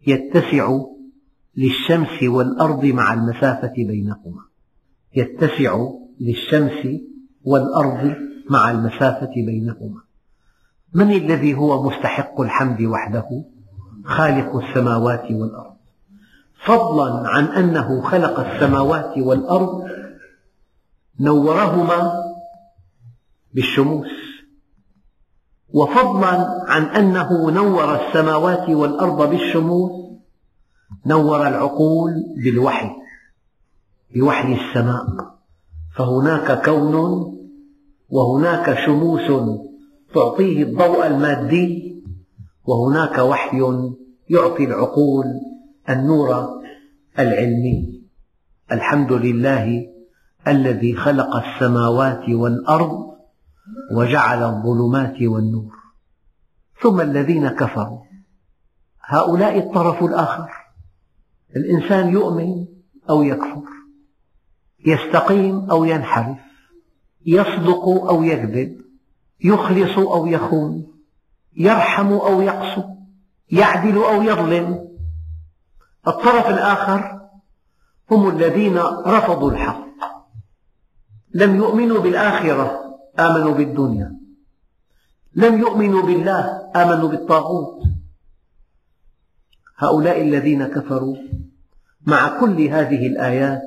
يتسع 0.07 0.79
للشمس 1.57 2.23
والأرض 2.23 2.85
مع 2.85 3.15
المسافة 3.15 3.73
بينهما؟ 3.77 4.43
يتسع 5.17 5.89
للشمس 6.21 7.01
والأرض 7.43 8.15
مع 8.51 8.71
المسافة 8.71 9.33
بينهما. 9.37 10.01
من 10.95 11.13
الذي 11.13 11.55
هو 11.55 11.83
مستحق 11.83 12.41
الحمد 12.41 12.83
وحده؟ 12.83 13.45
خالق 14.05 14.57
السماوات 14.57 15.31
والأرض. 15.31 15.75
فضلا 16.65 17.29
عن 17.29 17.45
أنه 17.45 18.03
خلق 18.03 18.41
السماوات 18.41 19.19
والأرض 19.19 19.85
نورهما 21.21 22.25
بالشموس. 23.55 24.11
وفضلا 25.75 26.65
عن 26.69 26.83
أنه 26.83 27.51
نور 27.51 27.95
السماوات 27.95 28.69
والأرض 28.69 29.31
بالشموس 29.31 29.91
نور 31.07 31.49
العقول 31.49 32.13
بالوحي 32.45 32.91
بوحي 34.15 34.55
السماء. 34.55 35.35
فهناك 35.97 36.65
كون 36.65 37.35
وهناك 38.09 38.87
شموس 38.87 39.57
تعطيه 40.15 40.63
الضوء 40.63 41.07
المادي 41.07 42.03
وهناك 42.65 43.19
وحي 43.19 43.63
يعطي 44.31 44.65
العقول 44.65 45.25
النور 45.89 46.61
العلمي. 47.19 48.03
الحمد 48.73 49.13
لله 49.13 49.87
الذي 50.49 50.97
خلق 50.97 51.37
السماوات 51.37 52.29
والأرض 52.29 53.15
وجعل 53.97 54.43
الظلمات 54.43 55.23
والنور. 55.23 55.73
ثم 56.83 57.01
الذين 57.01 57.49
كفروا. 57.49 57.99
هؤلاء 59.01 59.59
الطرف 59.59 60.03
الآخر. 60.03 60.51
الإنسان 61.57 62.09
يؤمن 62.09 62.67
أو 63.11 63.23
يكفر 63.23 63.63
يستقيم 64.87 65.71
أو 65.71 65.85
ينحرف. 65.85 66.39
يصدق 67.27 67.89
أو 67.89 68.23
يكذب 68.23 68.81
يخلص 69.45 69.99
أو 69.99 70.27
يخون 70.27 70.87
يرحم 71.57 72.13
أو 72.13 72.41
يقسو 72.41 72.83
يعدل 73.51 73.97
أو 73.97 74.23
يظلم. 74.23 74.89
الطرف 76.09 76.47
الآخر 76.47 77.21
هم 78.11 78.29
الذين 78.29 78.79
رفضوا 79.07 79.51
الحق. 79.51 79.85
لم 81.35 81.57
يؤمنوا 81.57 82.01
بالآخرة 82.01 82.81
آمنوا 83.19 83.55
بالدنيا. 83.55 84.19
لم 85.35 85.61
يؤمنوا 85.61 86.03
بالله 86.03 86.71
آمنوا 86.77 87.09
بالطاغوت. 87.09 87.83
هؤلاء 89.77 90.23
الذين 90.23 90.67
كفروا 90.67 91.17
مع 92.07 92.41
كل 92.41 92.61
هذه 92.61 93.07
الآيات 93.07 93.63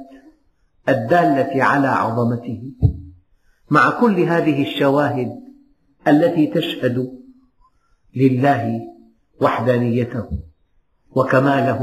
الدالة 0.89 1.63
على 1.63 1.87
عظمته. 1.87 2.71
مع 3.69 3.99
كل 3.99 4.19
هذه 4.19 4.61
الشواهد 4.61 5.31
التي 6.07 6.47
تشهد 6.47 7.11
لله 8.15 8.81
وحدانيته 9.41 10.25
وكماله 11.11 11.79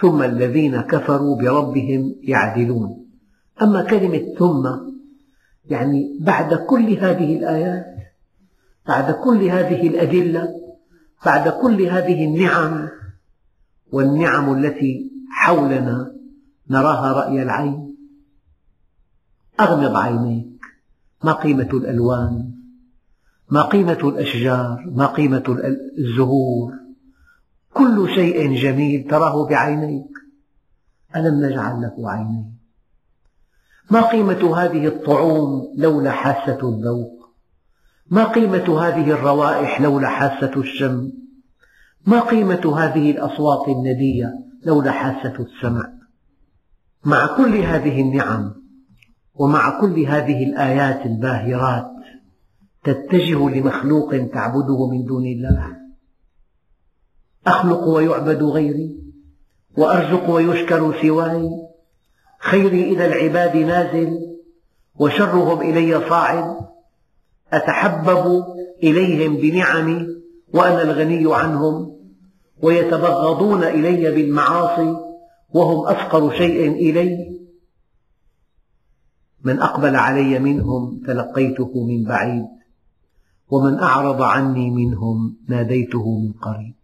ثم 0.00 0.22
الذين 0.22 0.80
كفروا 0.80 1.36
بربهم 1.36 2.14
يعدلون. 2.22 3.06
أما 3.62 3.82
كلمة 3.82 4.34
ثم 4.38 4.68
يعني 5.70 6.18
بعد 6.20 6.54
كل 6.54 6.92
هذه 6.92 7.36
الآيات 7.36 7.86
بعد 8.88 9.10
كل 9.10 9.42
هذه 9.44 9.88
الأدلة 9.88 10.48
بعد 11.26 11.48
كل 11.48 11.82
هذه 11.82 12.24
النعم 12.24 12.88
والنعم 13.92 14.52
التي 14.58 15.12
حولنا 15.30 16.14
نراها 16.70 17.12
رأي 17.12 17.42
العين. 17.42 17.89
أغمض 19.60 19.96
عينيك. 19.96 20.60
ما 21.24 21.32
قيمة 21.32 21.68
الألوان؟ 21.72 22.50
ما 23.50 23.62
قيمة 23.62 23.98
الأشجار؟ 24.04 24.84
ما 24.94 25.06
قيمة 25.06 25.44
الزهور؟ 25.98 26.72
كل 27.74 28.08
شيء 28.14 28.54
جميل 28.54 29.08
تراه 29.10 29.48
بعينيك. 29.48 30.10
ألم 31.16 31.44
نجعل 31.44 31.80
له 31.80 32.10
عينين؟ 32.10 32.60
ما 33.90 34.00
قيمة 34.00 34.56
هذه 34.56 34.86
الطعوم 34.86 35.74
لولا 35.76 36.10
حاسة 36.10 36.68
الذوق؟ 36.68 37.20
ما 38.10 38.24
قيمة 38.24 38.80
هذه 38.80 39.10
الروائح 39.10 39.80
لولا 39.80 40.08
حاسة 40.08 40.52
الشم؟ 40.56 41.12
ما 42.06 42.20
قيمة 42.20 42.78
هذه 42.78 43.10
الأصوات 43.10 43.68
الندية 43.68 44.32
لولا 44.62 44.92
حاسة 44.92 45.34
السمع؟ 45.40 45.92
مع 47.04 47.36
كل 47.36 47.56
هذه 47.56 48.00
النعم 48.00 48.54
ومع 49.40 49.80
كل 49.80 50.00
هذه 50.00 50.44
الآيات 50.44 51.06
الباهرات 51.06 51.86
تتجه 52.84 53.48
لمخلوق 53.48 54.10
تعبده 54.34 54.86
من 54.86 55.04
دون 55.04 55.26
الله. 55.26 55.76
أخلق 57.46 57.88
ويعبد 57.88 58.42
غيري 58.42 58.96
وأرزق 59.76 60.30
ويشكر 60.30 61.02
سواي 61.02 61.50
خيري 62.38 62.82
إلى 62.92 63.06
العباد 63.06 63.56
نازل 63.56 64.18
وشرهم 64.98 65.60
إلي 65.60 66.08
صاعد. 66.08 66.56
أتحبب 67.52 68.44
إليهم 68.82 69.36
بنعمي 69.36 70.06
وأنا 70.54 70.82
الغني 70.82 71.34
عنهم 71.34 71.96
ويتبغضون 72.62 73.64
إلي 73.64 74.10
بالمعاصي 74.10 74.96
وهم 75.54 75.88
أفقر 75.88 76.30
شيء 76.30 76.72
إلي. 76.72 77.39
من 79.44 79.60
أقبل 79.60 79.96
علي 79.96 80.38
منهم 80.38 81.02
تلقيته 81.06 81.84
من 81.84 82.04
بعيد 82.04 82.46
ومن 83.50 83.78
أعرض 83.78 84.22
عني 84.22 84.70
منهم 84.70 85.36
ناديته 85.48 86.18
من 86.18 86.32
قريب. 86.32 86.74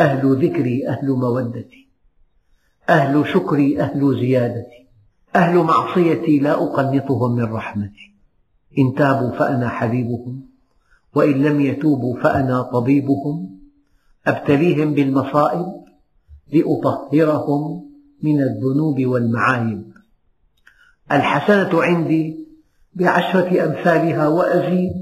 أهل 0.00 0.44
ذكري 0.44 0.88
أهل 0.88 1.10
مودتي 1.10 1.88
أهل 2.88 3.28
شكري 3.28 3.80
أهل 3.80 4.20
زيادتي 4.20 4.86
أهل 5.36 5.58
معصيتي 5.58 6.38
لا 6.38 6.52
أقنطهم 6.52 7.36
من 7.36 7.44
رحمتي. 7.44 8.14
إن 8.78 8.94
تابوا 8.94 9.30
فأنا 9.30 9.68
حبيبهم 9.68 10.42
وإن 11.14 11.42
لم 11.42 11.60
يتوبوا 11.60 12.20
فأنا 12.20 12.62
طبيبهم. 12.62 13.58
أبتليهم 14.26 14.94
بالمصائب 14.94 15.66
لأطهرهم 16.52 17.90
من 18.22 18.40
الذنوب 18.40 19.06
والمعايب. 19.06 19.97
الحسنة 21.12 21.82
عندي 21.82 22.46
بعشرة 22.94 23.64
أمثالها 23.64 24.28
وأزيد 24.28 24.92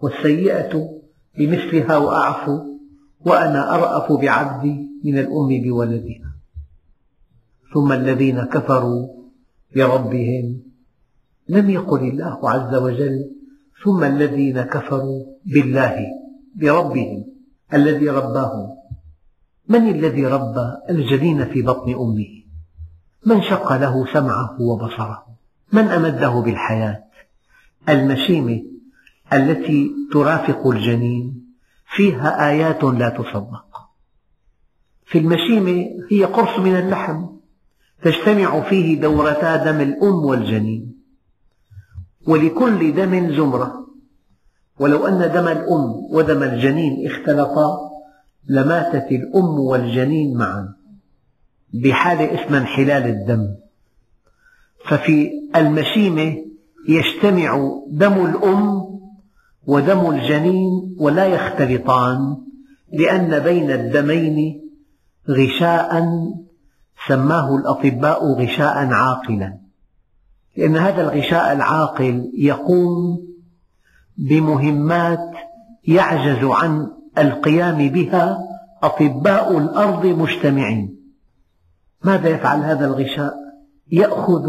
والسيئة 0.00 1.00
بمثلها 1.38 1.96
وأعفو 1.96 2.58
وأنا 3.26 3.74
أرأف 3.74 4.12
بعبدي 4.12 4.88
من 5.04 5.18
الأم 5.18 5.62
بولدها. 5.62 6.34
ثم 7.74 7.92
الذين 7.92 8.44
كفروا 8.44 9.08
بربهم 9.76 10.62
لم 11.48 11.70
يقل 11.70 12.08
الله 12.08 12.50
عز 12.50 12.74
وجل 12.74 13.30
ثم 13.84 14.04
الذين 14.04 14.62
كفروا 14.62 15.24
بالله 15.46 15.96
بربهم 16.54 17.24
الذي 17.74 18.08
رباهم. 18.10 18.68
من 19.68 19.88
الذي 19.88 20.26
ربى 20.26 20.72
الجنين 20.90 21.44
في 21.44 21.62
بطن 21.62 21.94
أمه؟ 21.94 22.37
من 23.26 23.42
شق 23.42 23.72
له 23.72 24.12
سمعه 24.12 24.60
وبصره 24.60 25.26
من 25.72 25.88
أمده 25.88 26.28
بالحياة. 26.28 27.04
المشيمة 27.88 28.62
التي 29.32 29.90
ترافق 30.12 30.66
الجنين 30.66 31.44
فيها 31.96 32.48
آيات 32.50 32.84
لا 32.84 33.08
تصدق. 33.08 33.88
في 35.06 35.18
المشيمة 35.18 35.86
هي 36.10 36.24
قرص 36.24 36.58
من 36.58 36.76
اللحم 36.76 37.26
تجتمع 38.02 38.60
فيه 38.60 39.00
دورتا 39.00 39.56
دم 39.56 39.80
الأم 39.80 40.14
والجنين. 40.14 40.98
ولكل 42.26 42.94
دم 42.94 43.36
زمرة 43.36 43.88
ولو 44.78 45.06
أن 45.06 45.32
دم 45.32 45.48
الأم 45.48 45.94
ودم 46.10 46.42
الجنين 46.42 47.06
اختلطا 47.06 47.90
لماتت 48.48 49.12
الأم 49.12 49.58
والجنين 49.58 50.36
معا. 50.36 50.77
بحالة 51.72 52.44
اسمها 52.44 52.60
انحلال 52.60 53.06
الدم. 53.06 53.54
ففي 54.84 55.30
المشيمة 55.56 56.36
يجتمع 56.88 57.80
دم 57.88 58.26
الأم 58.26 58.88
ودم 59.66 60.10
الجنين 60.10 60.96
ولا 60.98 61.26
يختلطان 61.26 62.36
لأن 62.92 63.38
بين 63.38 63.70
الدمين 63.70 64.60
غشاء 65.30 66.04
سماه 67.08 67.56
الأطباء 67.56 68.24
غشاء 68.32 68.86
عاقلا. 68.86 69.58
لأن 70.56 70.76
هذا 70.76 71.02
الغشاء 71.02 71.52
العاقل 71.52 72.32
يقوم 72.38 73.28
بمهمات 74.18 75.30
يعجز 75.88 76.44
عن 76.44 76.90
القيام 77.18 77.88
بها 77.88 78.38
أطباء 78.82 79.58
الأرض 79.58 80.06
مجتمعين. 80.06 80.97
ماذا 82.04 82.28
يفعل 82.28 82.58
هذا 82.58 82.86
الغشاء؟ 82.86 83.34
يأخذ 83.92 84.46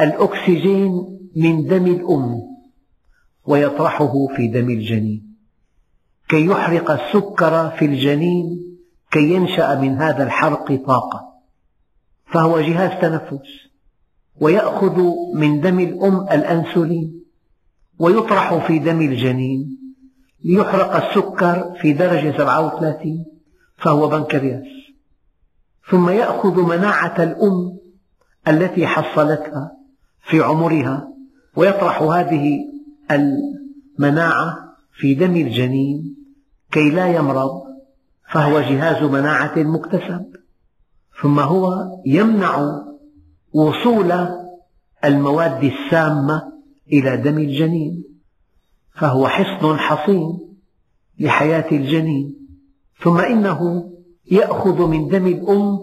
الأكسجين 0.00 1.18
من 1.36 1.66
دم 1.66 1.86
الأم 1.86 2.42
ويطرحه 3.46 4.26
في 4.36 4.48
دم 4.48 4.70
الجنين. 4.70 5.34
كي 6.28 6.46
يحرق 6.46 6.90
السكر 6.90 7.70
في 7.70 7.84
الجنين 7.84 8.76
كي 9.10 9.34
ينشأ 9.34 9.80
من 9.80 9.94
هذا 9.94 10.24
الحرق 10.24 10.84
طاقة. 10.86 11.34
فهو 12.26 12.60
جهاز 12.60 13.00
تنفس. 13.00 13.48
ويأخذ 14.40 15.02
من 15.34 15.60
دم 15.60 15.80
الأم 15.80 16.20
الأنسولين. 16.20 17.24
ويطرح 17.98 18.66
في 18.66 18.78
دم 18.78 19.00
الجنين. 19.00 19.78
ليحرق 20.44 21.06
السكر 21.06 21.76
في 21.80 21.92
درجة 21.92 22.36
37 22.36 23.24
فهو 23.76 24.08
بنكرياس. 24.08 24.83
ثم 25.90 26.08
يأخذ 26.10 26.60
مناعة 26.60 27.22
الأم 27.22 27.78
التي 28.48 28.86
حصلتها 28.86 29.72
في 30.22 30.40
عمرها 30.40 31.08
ويطرح 31.56 32.02
هذه 32.02 32.58
المناعة 33.10 34.74
في 34.92 35.14
دم 35.14 35.36
الجنين 35.36 36.16
كي 36.72 36.90
لا 36.90 37.08
يمرض 37.16 37.62
فهو 38.32 38.60
جهاز 38.60 39.02
مناعة 39.02 39.52
مكتسب. 39.56 40.24
ثم 41.22 41.40
هو 41.40 41.86
يمنع 42.06 42.82
وصول 43.52 44.12
المواد 45.04 45.64
السامة 45.64 46.52
إلى 46.92 47.16
دم 47.16 47.38
الجنين 47.38 48.04
فهو 48.94 49.28
حصن 49.28 49.78
حصين 49.78 50.38
لحياة 51.18 51.66
الجنين. 51.72 52.34
ثم 53.02 53.18
إنه 53.18 53.90
يأخذ 54.30 54.86
من 54.86 55.08
دم 55.08 55.26
الأم 55.26 55.78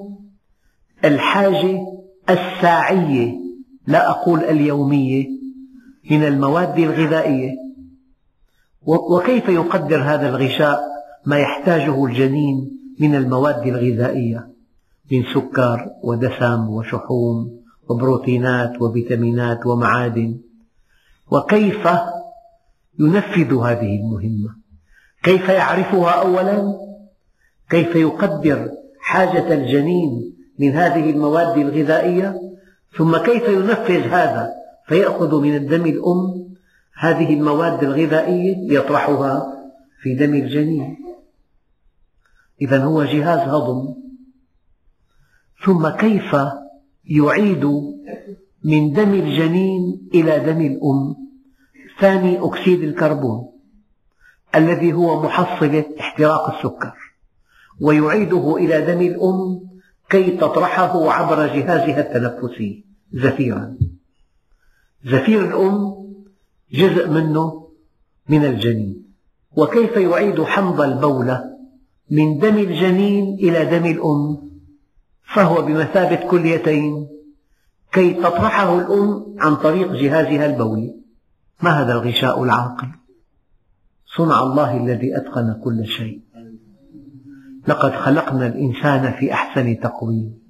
الحاجة 1.05 1.79
الساعية 2.29 3.33
لا 3.87 4.09
أقول 4.09 4.39
اليومية 4.39 5.27
من 6.11 6.23
المواد 6.23 6.79
الغذائية. 6.79 7.51
وكيف 8.85 9.49
يقدر 9.49 10.03
هذا 10.03 10.29
الغشاء؟ 10.29 10.79
ما 11.25 11.37
يحتاجه 11.37 12.05
الجنين 12.05 12.71
من 12.99 13.15
المواد 13.15 13.67
الغذائية 13.67 14.47
من 15.11 15.23
سكر 15.33 15.89
ودسم 16.03 16.69
وشحوم 16.69 17.61
وبروتينات 17.89 18.81
وفيتامينات 18.81 19.65
ومعادن. 19.65 20.37
وكيف 21.31 21.87
ينفذ 22.99 23.53
هذه 23.53 23.95
المهمة؟ 23.99 24.55
كيف 25.23 25.49
يعرفها 25.49 26.11
أولا؟ 26.11 26.90
كيف 27.71 27.95
يقدر 27.95 28.69
حاجة 28.99 29.53
الجنين 29.53 30.35
من 30.59 30.71
هذه 30.71 31.09
المواد 31.09 31.57
الغذائية؟ 31.57 32.35
ثم 32.97 33.17
كيف 33.17 33.47
ينفذ 33.47 34.01
هذا؟ 34.01 34.49
فيأخذ 34.87 35.41
من 35.41 35.55
الدم 35.55 35.85
الأم 35.85 36.51
هذه 36.99 37.33
المواد 37.33 37.83
الغذائية 37.83 38.55
يطرحها 38.73 39.53
في 40.01 40.15
دم 40.15 40.33
الجنين. 40.33 40.97
إذا 42.61 42.83
هو 42.83 43.03
جهاز 43.03 43.39
هضم. 43.39 43.95
ثم 45.65 45.89
كيف 45.89 46.35
يعيد 47.05 47.65
من 48.63 48.93
دم 48.93 49.13
الجنين 49.13 50.09
إلى 50.13 50.39
دم 50.39 50.61
الأم؟ 50.61 51.15
ثاني 51.99 52.39
أكسيد 52.39 52.83
الكربون 52.83 53.51
الذي 54.55 54.93
هو 54.93 55.23
محصلة 55.23 55.85
احتراق 55.99 56.55
السكر. 56.55 57.10
ويعيده 57.81 58.57
إلى 58.57 58.81
دم 58.81 59.01
الأم 59.01 59.61
كي 60.09 60.31
تطرحه 60.37 61.11
عبر 61.11 61.47
جهازها 61.55 61.99
التنفسي. 61.99 62.85
زفيرا. 63.13 63.77
زفير 65.05 65.41
الأم 65.47 65.95
جزء 66.73 67.09
منه 67.09 67.67
من 68.29 68.45
الجنين. 68.45 69.03
وكيف 69.57 69.97
يعيد 69.97 70.41
حمض 70.41 70.81
البولة 70.81 71.43
من 72.11 72.37
دم 72.37 72.57
الجنين 72.57 73.33
إلى 73.33 73.65
دم 73.65 73.85
الأم؟ 73.85 74.51
فهو 75.33 75.61
بمثابة 75.61 76.15
كليتين 76.15 77.07
كي 77.91 78.13
تطرحه 78.13 78.79
الأم 78.79 79.35
عن 79.39 79.55
طريق 79.55 79.91
جهازها 79.91 80.45
البولي 80.45 80.95
ما 81.63 81.69
هذا 81.69 81.93
الغشاء 81.93 82.43
العاقل؟ 82.43 82.87
صنع 84.17 84.43
الله 84.43 84.77
الذي 84.77 85.17
أتقن 85.17 85.61
كل 85.63 85.85
شيء. 85.85 86.21
لقد 87.67 87.91
خلقنا 87.91 88.47
الإنسان 88.47 89.13
في 89.19 89.33
أحسن 89.33 89.79
تقويم. 89.79 90.41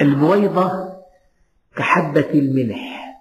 البويضة 0.00 0.96
كحبة 1.76 2.30
الملح 2.34 3.16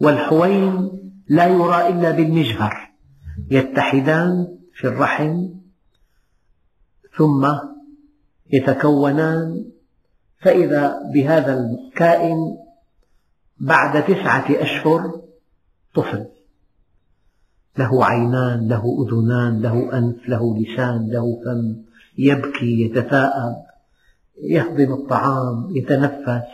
والحوين 0.00 0.90
لا 1.28 1.46
يرى 1.46 1.88
إلا 1.88 2.10
بالمجهر 2.10 2.90
يتحدان 3.50 4.58
في 4.74 4.86
الرحم 4.86 5.48
ثم 7.16 7.52
يتكونان. 8.52 9.64
فإذا 10.38 11.10
بهذا 11.14 11.60
الكائن 11.60 12.56
بعد 13.58 14.04
تسعة 14.04 14.46
أشهر 14.50 15.22
طفل. 15.94 16.26
له 17.78 18.04
عينان 18.04 18.68
له 18.68 19.06
أذنان 19.06 19.62
له 19.62 19.98
أنف 19.98 20.28
له 20.28 20.56
لسان 20.58 21.08
له 21.10 21.40
فم 21.44 21.82
يبكي 22.18 22.82
يتثاءب 22.82 23.56
يهضم 24.42 24.92
الطعام 24.92 25.76
يتنفس. 25.76 26.48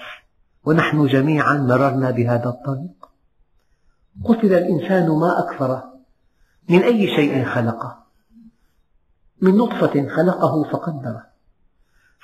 ونحن 0.64 1.07
جميعا 1.07 1.55
مررنا 1.55 2.11
بهذا 2.11 2.48
الطريق. 2.48 3.09
قتل 4.24 4.52
الإنسان 4.52 5.09
ما 5.09 5.38
أكثره 5.38 5.94
من 6.68 6.83
أي 6.83 7.07
شيء 7.16 7.44
خلقه؟ 7.44 7.98
من 9.40 9.57
نطفة 9.57 10.09
خلقه 10.09 10.64
فقدره. 10.64 11.26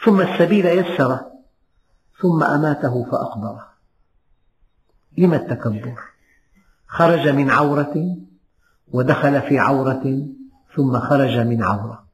ثم 0.05 0.20
السبيل 0.20 0.66
يسره. 0.66 1.33
ثم 2.22 2.42
أماته 2.42 3.05
فأقبره. 3.05 3.68
لم 5.18 5.35
التكبر؟ 5.35 6.00
خرج 6.87 7.28
من 7.28 7.50
عورة 7.50 8.16
ودخل 8.92 9.42
في 9.42 9.59
عورة 9.59 10.26
ثم 10.76 10.98
خرج 10.98 11.38
من 11.38 11.62
عورة. 11.62 12.05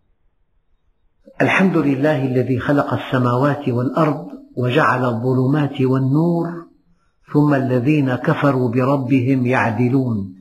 الحمد 1.40 1.76
لله 1.76 2.24
الذي 2.24 2.58
خلق 2.58 2.94
السماوات 2.94 3.68
والأرض 3.68 4.28
وجعل 4.56 5.04
الظلمات 5.04 5.80
والنور 5.80 6.66
ثم 7.32 7.54
الذين 7.54 8.14
كفروا 8.14 8.68
بربهم 8.70 9.46
يعدلون. 9.46 10.34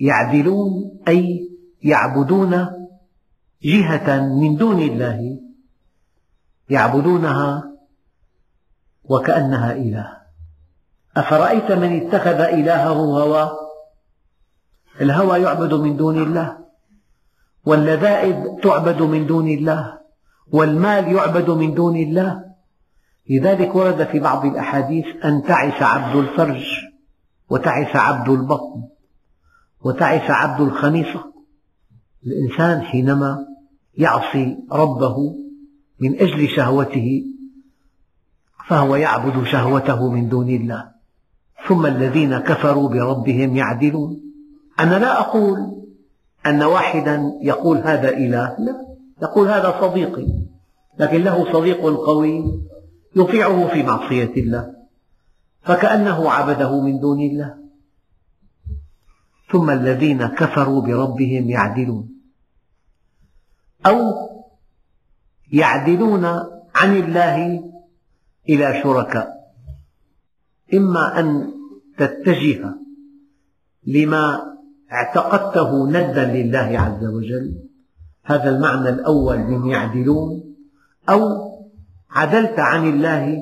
يعدلون 0.00 0.98
أي 1.08 1.50
يعبدون 1.82 2.66
جهة 3.62 4.20
من 4.40 4.56
دون 4.56 4.82
الله. 4.82 5.40
يعبدونها 6.70 7.70
وكأنها 9.04 9.72
إله. 9.72 10.08
أفرأيت 11.16 11.72
من 11.72 12.06
اتخذ 12.06 12.40
إلهه 12.40 12.92
هواه 12.92 13.69
الهوى 15.00 15.38
يعبد 15.38 15.74
من 15.74 15.96
دون 15.96 16.22
الله 16.22 16.58
واللذائذ 17.64 18.60
تعبد 18.62 19.02
من 19.02 19.26
دون 19.26 19.48
الله 19.48 19.98
والمال 20.52 21.12
يعبد 21.12 21.50
من 21.50 21.74
دون 21.74 21.96
الله. 21.96 22.50
لذلك 23.30 23.74
ورد 23.74 24.04
في 24.04 24.18
بعض 24.18 24.46
الأحاديث 24.46 25.04
أن 25.24 25.42
تعس 25.42 25.82
عبد 25.82 26.16
الفرج 26.16 26.64
وتعس 27.50 27.96
عبد 27.96 28.28
البطن 28.28 28.82
وتعس 29.80 30.30
عبد 30.30 30.60
الخميصة 30.60 31.32
الإنسان 32.26 32.82
حينما 32.82 33.46
يعصي 33.94 34.56
ربه 34.72 35.16
من 36.00 36.14
أجل 36.14 36.48
شهوته 36.48 37.24
فهو 38.68 38.96
يعبد 38.96 39.44
شهوته 39.44 40.10
من 40.10 40.28
دون 40.28 40.48
الله. 40.48 40.90
ثم 41.68 41.86
الذين 41.86 42.38
كفروا 42.38 42.88
بربهم 42.88 43.56
يعدلون. 43.56 44.29
أنا 44.80 44.98
لا 44.98 45.20
أقول 45.20 45.56
أن 46.46 46.62
واحدا 46.62 47.38
يقول 47.42 47.78
هذا 47.78 48.08
إله 48.08 48.56
لا. 48.58 48.90
يقول 49.22 49.48
هذا 49.48 49.80
صديقي 49.80 50.26
لكن 50.98 51.20
له 51.22 51.52
صديق 51.52 51.80
قوي 51.80 52.62
يطيعه 53.16 53.68
في 53.68 53.82
معصية 53.82 54.32
الله 54.36 54.74
فكأنه 55.62 56.30
عبده 56.30 56.80
من 56.80 57.00
دون 57.00 57.20
الله. 57.20 57.54
ثم 59.52 59.70
الذين 59.70 60.26
كفروا 60.26 60.82
بربهم 60.82 61.50
يعدلون 61.50 62.08
أو 63.86 63.98
يعدلون 65.52 66.24
عن 66.74 66.96
الله 66.96 67.64
إلى 68.48 68.82
شركاء. 68.82 69.40
إما 70.74 71.20
أن 71.20 71.52
تتجه 71.98 72.74
لما 73.86 74.50
اعتقدته 74.92 75.88
ندا 75.88 76.24
لله 76.24 76.78
عز 76.80 77.04
وجل. 77.04 77.54
هذا 78.24 78.50
المعنى 78.50 78.88
الأول 78.88 79.38
من 79.38 79.66
يعدلون. 79.66 80.54
أو 81.08 81.20
عدلت 82.10 82.58
عن 82.58 82.88
الله 82.88 83.38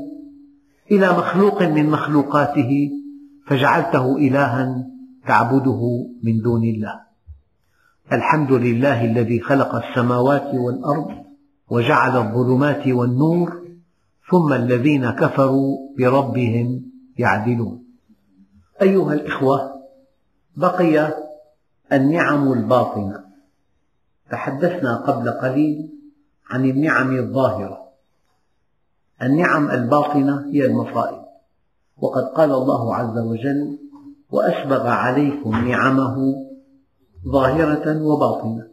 إلى 0.91 1.09
مخلوق 1.11 1.63
من 1.63 1.91
مخلوقاته 1.91 2.91
فجعلته 3.47 4.17
إلها 4.17 4.87
تعبده 5.27 6.07
من 6.23 6.41
دون 6.41 6.65
الله. 6.65 7.01
الحمد 8.13 8.53
لله 8.53 9.05
الذي 9.05 9.41
خلق 9.41 9.75
السماوات 9.75 10.55
والأرض 10.55 11.11
وجعل 11.71 12.17
الظلمات 12.17 12.89
والنور 12.89 13.63
ثم 14.31 14.53
الذين 14.53 15.11
كفروا 15.11 15.79
بربهم 15.99 16.83
يعدلون. 17.19 17.85
أيها 18.83 19.15
الإخوة 19.15 19.73
بقي 20.57 21.15
النعم 21.93 22.53
الباطنة. 22.53 23.25
تحدثنا 24.31 24.97
قبل 24.97 25.31
قليل 25.31 25.89
عن 26.51 26.65
النعم 26.65 27.17
الظاهرة. 27.17 27.89
النعم 29.23 29.71
الباطنة 29.71 30.47
هي 30.53 30.67
المصائب. 30.67 31.23
وقد 31.99 32.23
قال 32.23 32.53
الله 32.53 32.95
عز 32.95 33.19
وجل 33.19 33.79
وأسبغ 34.31 34.87
عليكم 34.87 35.69
نعمه 35.69 36.35
ظاهرة 37.29 38.03
وباطنة 38.03 38.69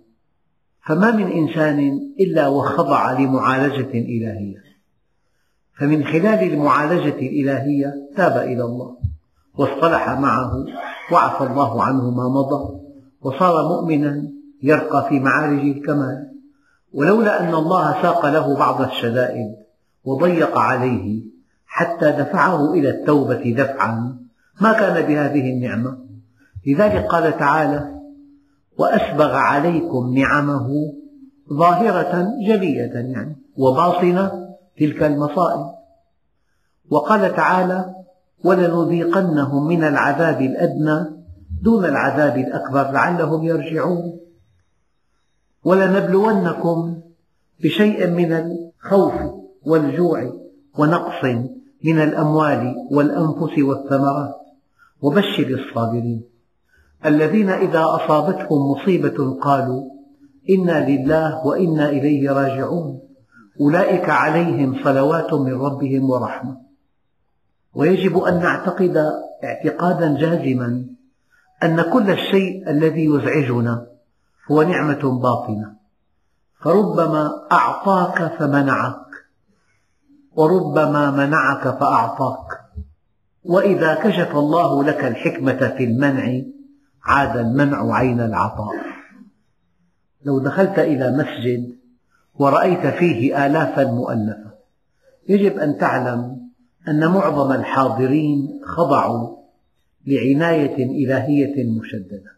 فما 0.88 1.12
من 1.12 1.32
إنسان 1.32 1.80
إلا 2.19 2.47
وخضع 2.47 3.19
لمعالجة 3.19 3.91
إلهية. 3.91 4.63
فمن 5.80 6.04
خلال 6.04 6.54
المعالجة 6.54 7.19
الإلهية 7.19 7.93
تاب 8.15 8.38
إلى 8.38 8.63
الله 8.63 8.97
واصطلح 9.58 10.10
معه 10.10 10.65
وعفى 11.12 11.43
الله 11.43 11.84
عنه 11.84 12.12
ما 12.12 12.30
مضى. 12.30 12.85
وصار 13.26 13.68
مؤمنا 13.68 14.32
يرقى 14.64 15.10
في 15.10 15.20
معارج 15.20 15.60
الكمال. 15.60 16.32
ولولا 16.94 17.44
أن 17.44 17.54
الله 17.54 18.02
ساق 18.02 18.26
له 18.26 18.58
بعض 18.58 18.82
الشدائد 18.82 19.56
وضيق 20.06 20.58
عليه 20.58 21.24
حتى 21.66 22.12
دفعه 22.12 22.74
إلى 22.74 22.90
التوبة 22.90 23.56
دفعا 23.58 24.18
ما 24.62 24.74
كان 24.74 25.08
بهذه 25.08 25.54
النعمة. 25.54 25.98
لذلك 26.68 27.06
قال 27.06 27.38
تعالى 27.38 27.92
وأسبغ 28.78 29.34
عليكم 29.34 30.14
نعمه 30.18 30.68
ظاهرة 31.54 32.34
جلية 32.48 32.94
يعني 32.94 33.36
وباطنة 33.58 34.32
تلك 34.80 35.04
المصائب. 35.04 35.66
وقال 36.90 37.36
تعالى 37.36 37.96
ولنذيقنهم 38.44 39.68
من 39.68 39.84
العذاب 39.84 40.42
الأدنى 40.42 41.25
دون 41.62 41.86
العذاب 41.86 42.38
الأكبر 42.38 42.91
لعلهم 42.91 43.44
يرجعون. 43.44 44.20
ولنبلونكم 45.63 47.02
بشيء 47.63 48.08
من 48.08 48.32
الخوف 48.32 49.13
والجوع 49.65 50.34
ونقص 50.78 51.24
من 51.84 52.00
الأموال 52.00 52.76
والأنفس 52.91 53.60
والثمرات. 53.60 54.36
وبشر 55.02 55.48
الصابرين. 55.48 56.24
الذين 57.06 57.50
إذا 57.50 57.84
أصابتهم 57.84 58.72
مصيبة 58.72 59.39
قالوا 59.41 59.84
إنا 60.50 60.89
لله 60.89 61.48
وإنا 61.48 61.89
إليه 61.89 62.32
راجعون. 62.32 63.00
أولئك 63.62 64.10
عليهم 64.10 64.84
صلوات 64.84 65.34
من 65.34 65.54
ربهم 65.54 66.10
ورحمة. 66.10 66.58
ويجب 67.74 68.18
أن 68.18 68.39
نعتقد 68.39 68.98
اعتقادا 69.44 70.18
جازما 70.20 70.94
أن 71.63 71.82
كل 71.82 72.12
الشيء 72.12 72.70
الذي 72.70 73.06
يزعجنا 73.06 73.88
هو 74.52 74.63
نعمة 74.63 75.20
باطنة. 75.22 75.76
فربما 76.62 77.48
أعطاك 77.52 78.38
فمنعك 78.39 79.06
وربما 80.36 81.12
منعك 81.12 81.80
فأعطاك. 81.80 82.62
وإذا 83.44 83.96
كشف 83.96 84.36
الله 84.36 84.84
لك 84.84 85.06
الحكمة 85.06 85.74
في 85.78 85.84
المنع 85.84 86.41
عاد 87.06 87.38
المنع 87.38 87.96
عين 87.96 88.22
العطاء. 88.22 88.76
لو 90.26 90.39
دخلت 90.39 90.80
إلى 90.80 91.12
مسجد 91.12 91.76
ورأيت 92.36 92.88
فيه 92.88 93.46
آلافا 93.46 93.84
مؤلفة 93.84 94.52
يجب 95.30 95.60
أن 95.60 95.78
تعلم 95.78 96.50
أن 96.88 97.12
معظم 97.12 97.52
الحاضرين 97.52 98.62
خضعوا 98.65 99.38
لعناية 100.08 101.06
إلهية 101.06 101.80
مشددة. 101.80 102.36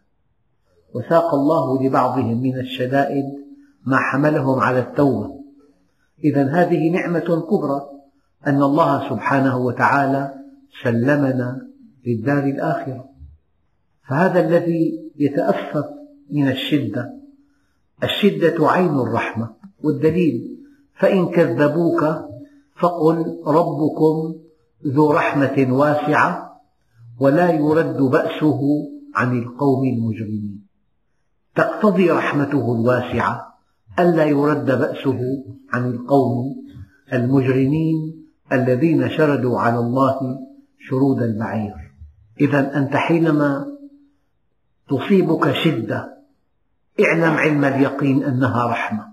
وساق 0.94 1.34
الله 1.34 1.86
لبعضهم 1.86 2.42
من 2.42 2.58
الشدائد 2.58 3.24
ما 3.86 3.96
حملهم 3.96 4.60
على 4.60 4.78
التوبة. 4.78 5.38
إذا 6.24 6.46
هذه 6.46 6.90
نعمة 6.90 7.46
كبرى 7.50 7.80
أن 8.46 8.62
الله 8.62 9.10
سبحانه 9.10 9.58
وتعالى 9.58 10.34
سلمنا 10.82 11.68
للدار 12.06 12.44
الآخرة. 12.44 13.08
فهذا 14.08 14.40
الذي 14.40 15.10
يتأفف 15.16 15.84
من 16.30 16.48
الشدة 16.48 17.18
الشدة 18.02 18.68
عين 18.68 18.94
الرحمة 18.94 19.50
والدليل 19.84 20.58
فإن 20.94 21.28
كذبوك 21.28 22.04
فقل 22.76 23.42
ربكم 23.46 24.34
ذو 24.86 25.12
رحمة 25.12 25.66
واسعة 25.70 26.47
ولا 27.20 27.50
يرد 27.50 27.96
بأسه 27.96 28.60
عن 29.14 29.38
القوم 29.38 29.84
المجرمين. 29.84 30.66
تقتضي 31.56 32.10
رحمته 32.10 32.74
الواسعة 32.74 33.58
ألا 33.98 34.24
يرد 34.24 34.66
بأسه 34.66 35.20
عن 35.72 35.90
القوم 35.90 36.56
المجرمين 37.12 38.24
الذين 38.52 39.10
شردوا 39.10 39.60
على 39.60 39.78
الله 39.78 40.38
شرود 40.88 41.22
البعير. 41.22 41.74
إذا 42.40 42.78
أنت 42.78 42.96
حينما 42.96 43.66
تصيبك 44.88 45.52
شدة 45.64 46.18
اعلم 47.04 47.34
علم 47.34 47.64
اليقين 47.64 48.24
أنها 48.24 48.66
رحمة 48.66 49.08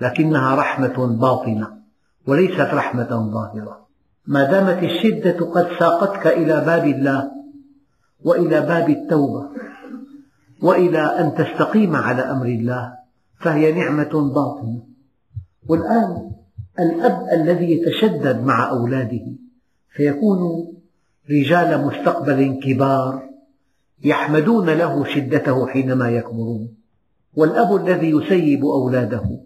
لكنها 0.00 0.54
رحمة 0.54 1.06
باطنة 1.06 1.68
وليست 2.26 2.60
رحمة 2.60 3.30
ظاهرة. 3.32 3.86
ما 4.26 4.50
دامت 4.50 4.82
الشدة 4.82 5.46
قد 5.46 5.68
ساقتك 5.78 6.26
إلى 6.26 6.64
باب 6.66 6.86
الله 6.86 7.35
وإلى 8.26 8.60
باب 8.60 8.90
التوبة. 8.90 9.48
وإلى 10.62 10.98
أن 10.98 11.34
تستقيم 11.34 11.96
على 11.96 12.22
أمر 12.22 12.46
الله 12.46 12.92
فهي 13.40 13.72
نعمة 13.72 14.32
باطنة. 14.34 14.82
والآن 15.68 16.30
الأب 16.80 17.28
الذي 17.32 17.72
يتشدد 17.72 18.44
مع 18.44 18.70
أولاده 18.70 19.26
فيكون 19.96 20.72
رجال 21.30 21.86
مستقبل 21.86 22.60
كبار 22.62 23.22
يحمدون 24.04 24.70
له 24.70 25.04
شدته 25.04 25.66
حينما 25.66 26.10
يكبرون. 26.10 26.68
والأب 27.36 27.76
الذي 27.76 28.10
يسيب 28.10 28.64
أولاده 28.64 29.40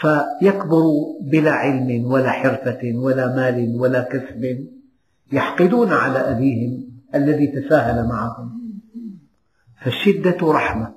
فيكبر 0.00 0.82
بلا 1.20 1.52
علم 1.52 2.12
ولا 2.12 2.30
حرفة 2.30 2.80
ولا 2.94 3.36
مال 3.36 3.80
ولا 3.80 4.02
كسب 4.02 4.66
يحقدون 5.32 5.92
على 5.92 6.18
أبيهم. 6.18 6.95
الذي 7.16 7.46
تساهل 7.46 8.08
معهم. 8.08 8.60
فالشدة 9.84 10.52
رحمة. 10.52 10.94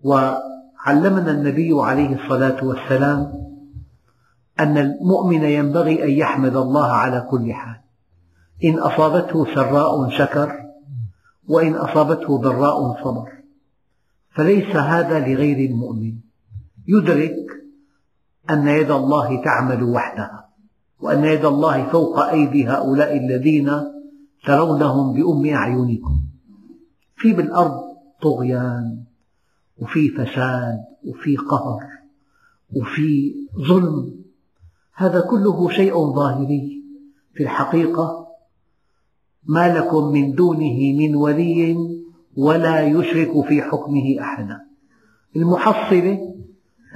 وعلمنا 0.00 1.30
النبي 1.30 1.72
عليه 1.74 2.24
الصلاة 2.24 2.64
والسلام 2.64 3.32
أن 4.60 4.78
المؤمن 4.78 5.42
ينبغي 5.42 6.04
أن 6.04 6.10
يحمد 6.10 6.56
الله 6.56 6.92
على 6.92 7.26
كل 7.30 7.52
حال. 7.52 7.80
إن 8.64 8.78
أصابته 8.78 9.54
سراء 9.54 10.10
شكر 10.10 10.52
وإن 11.48 11.74
أصابته 11.74 12.38
ضراء 12.38 13.04
صبر. 13.04 13.28
فليس 14.30 14.76
هذا 14.76 15.18
لغير 15.18 15.70
المؤمن. 15.70 16.14
يدرك 16.86 17.36
أن 18.50 18.68
يد 18.68 18.90
الله 18.90 19.44
تعمل 19.44 19.82
وحدها 19.82 20.48
وأن 21.00 21.24
يد 21.24 21.44
الله 21.44 21.86
فوق 21.86 22.20
أيدي 22.20 22.68
هؤلاء 22.68 23.16
الذين 23.16 23.70
ترونهم 24.46 25.12
بأم 25.12 25.54
أعينكم. 25.54 26.20
في 27.16 27.32
بالأرض 27.32 27.80
طغيان 28.22 29.04
وفي 29.78 30.08
فساد 30.08 30.78
وفي 31.06 31.36
قهر 31.36 31.80
وفي 32.76 33.34
ظلم. 33.68 34.14
هذا 34.94 35.20
كله 35.20 35.68
شيء 35.68 36.12
ظاهري. 36.12 36.82
في 37.34 37.42
الحقيقة 37.42 38.26
ما 39.44 39.78
لكم 39.78 40.12
من 40.12 40.32
دونه 40.32 40.92
من 40.98 41.16
ولي 41.16 41.76
ولا 42.36 42.82
يشرك 42.82 43.46
في 43.46 43.62
حكمه 43.62 44.20
أحدا. 44.20 44.60
المحصلة 45.36 46.34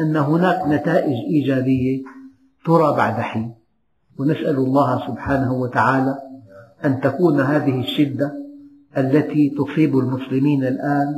أن 0.01 0.16
هناك 0.16 0.68
نتائج 0.68 1.16
إيجابية 1.30 2.03
ترى 2.64 2.96
بعد 2.96 3.20
حين. 3.20 3.55
ونسأل 4.18 4.57
الله 4.57 5.07
سبحانه 5.07 5.53
وتعالى 5.53 6.28
أن 6.85 7.01
تكون 7.01 7.41
هذه 7.41 7.81
الشدة 7.81 8.33
التي 8.97 9.55
تصيب 9.59 9.99
المسلمين 9.99 10.64
الآن 10.64 11.14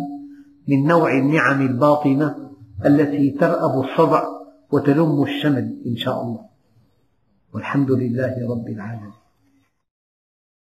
من 0.68 0.84
نوع 0.84 1.18
النعم 1.18 1.60
الباطنة 1.66 2.50
التي 2.86 3.30
ترأب 3.30 3.80
الصدع 3.80 4.24
وتلم 4.70 5.22
الشمل 5.22 5.82
إن 5.86 5.96
شاء 5.96 6.22
الله. 6.22 6.40
والحمد 7.54 7.90
لله 7.90 8.50
رب 8.50 8.68
العالمين. 8.68 9.19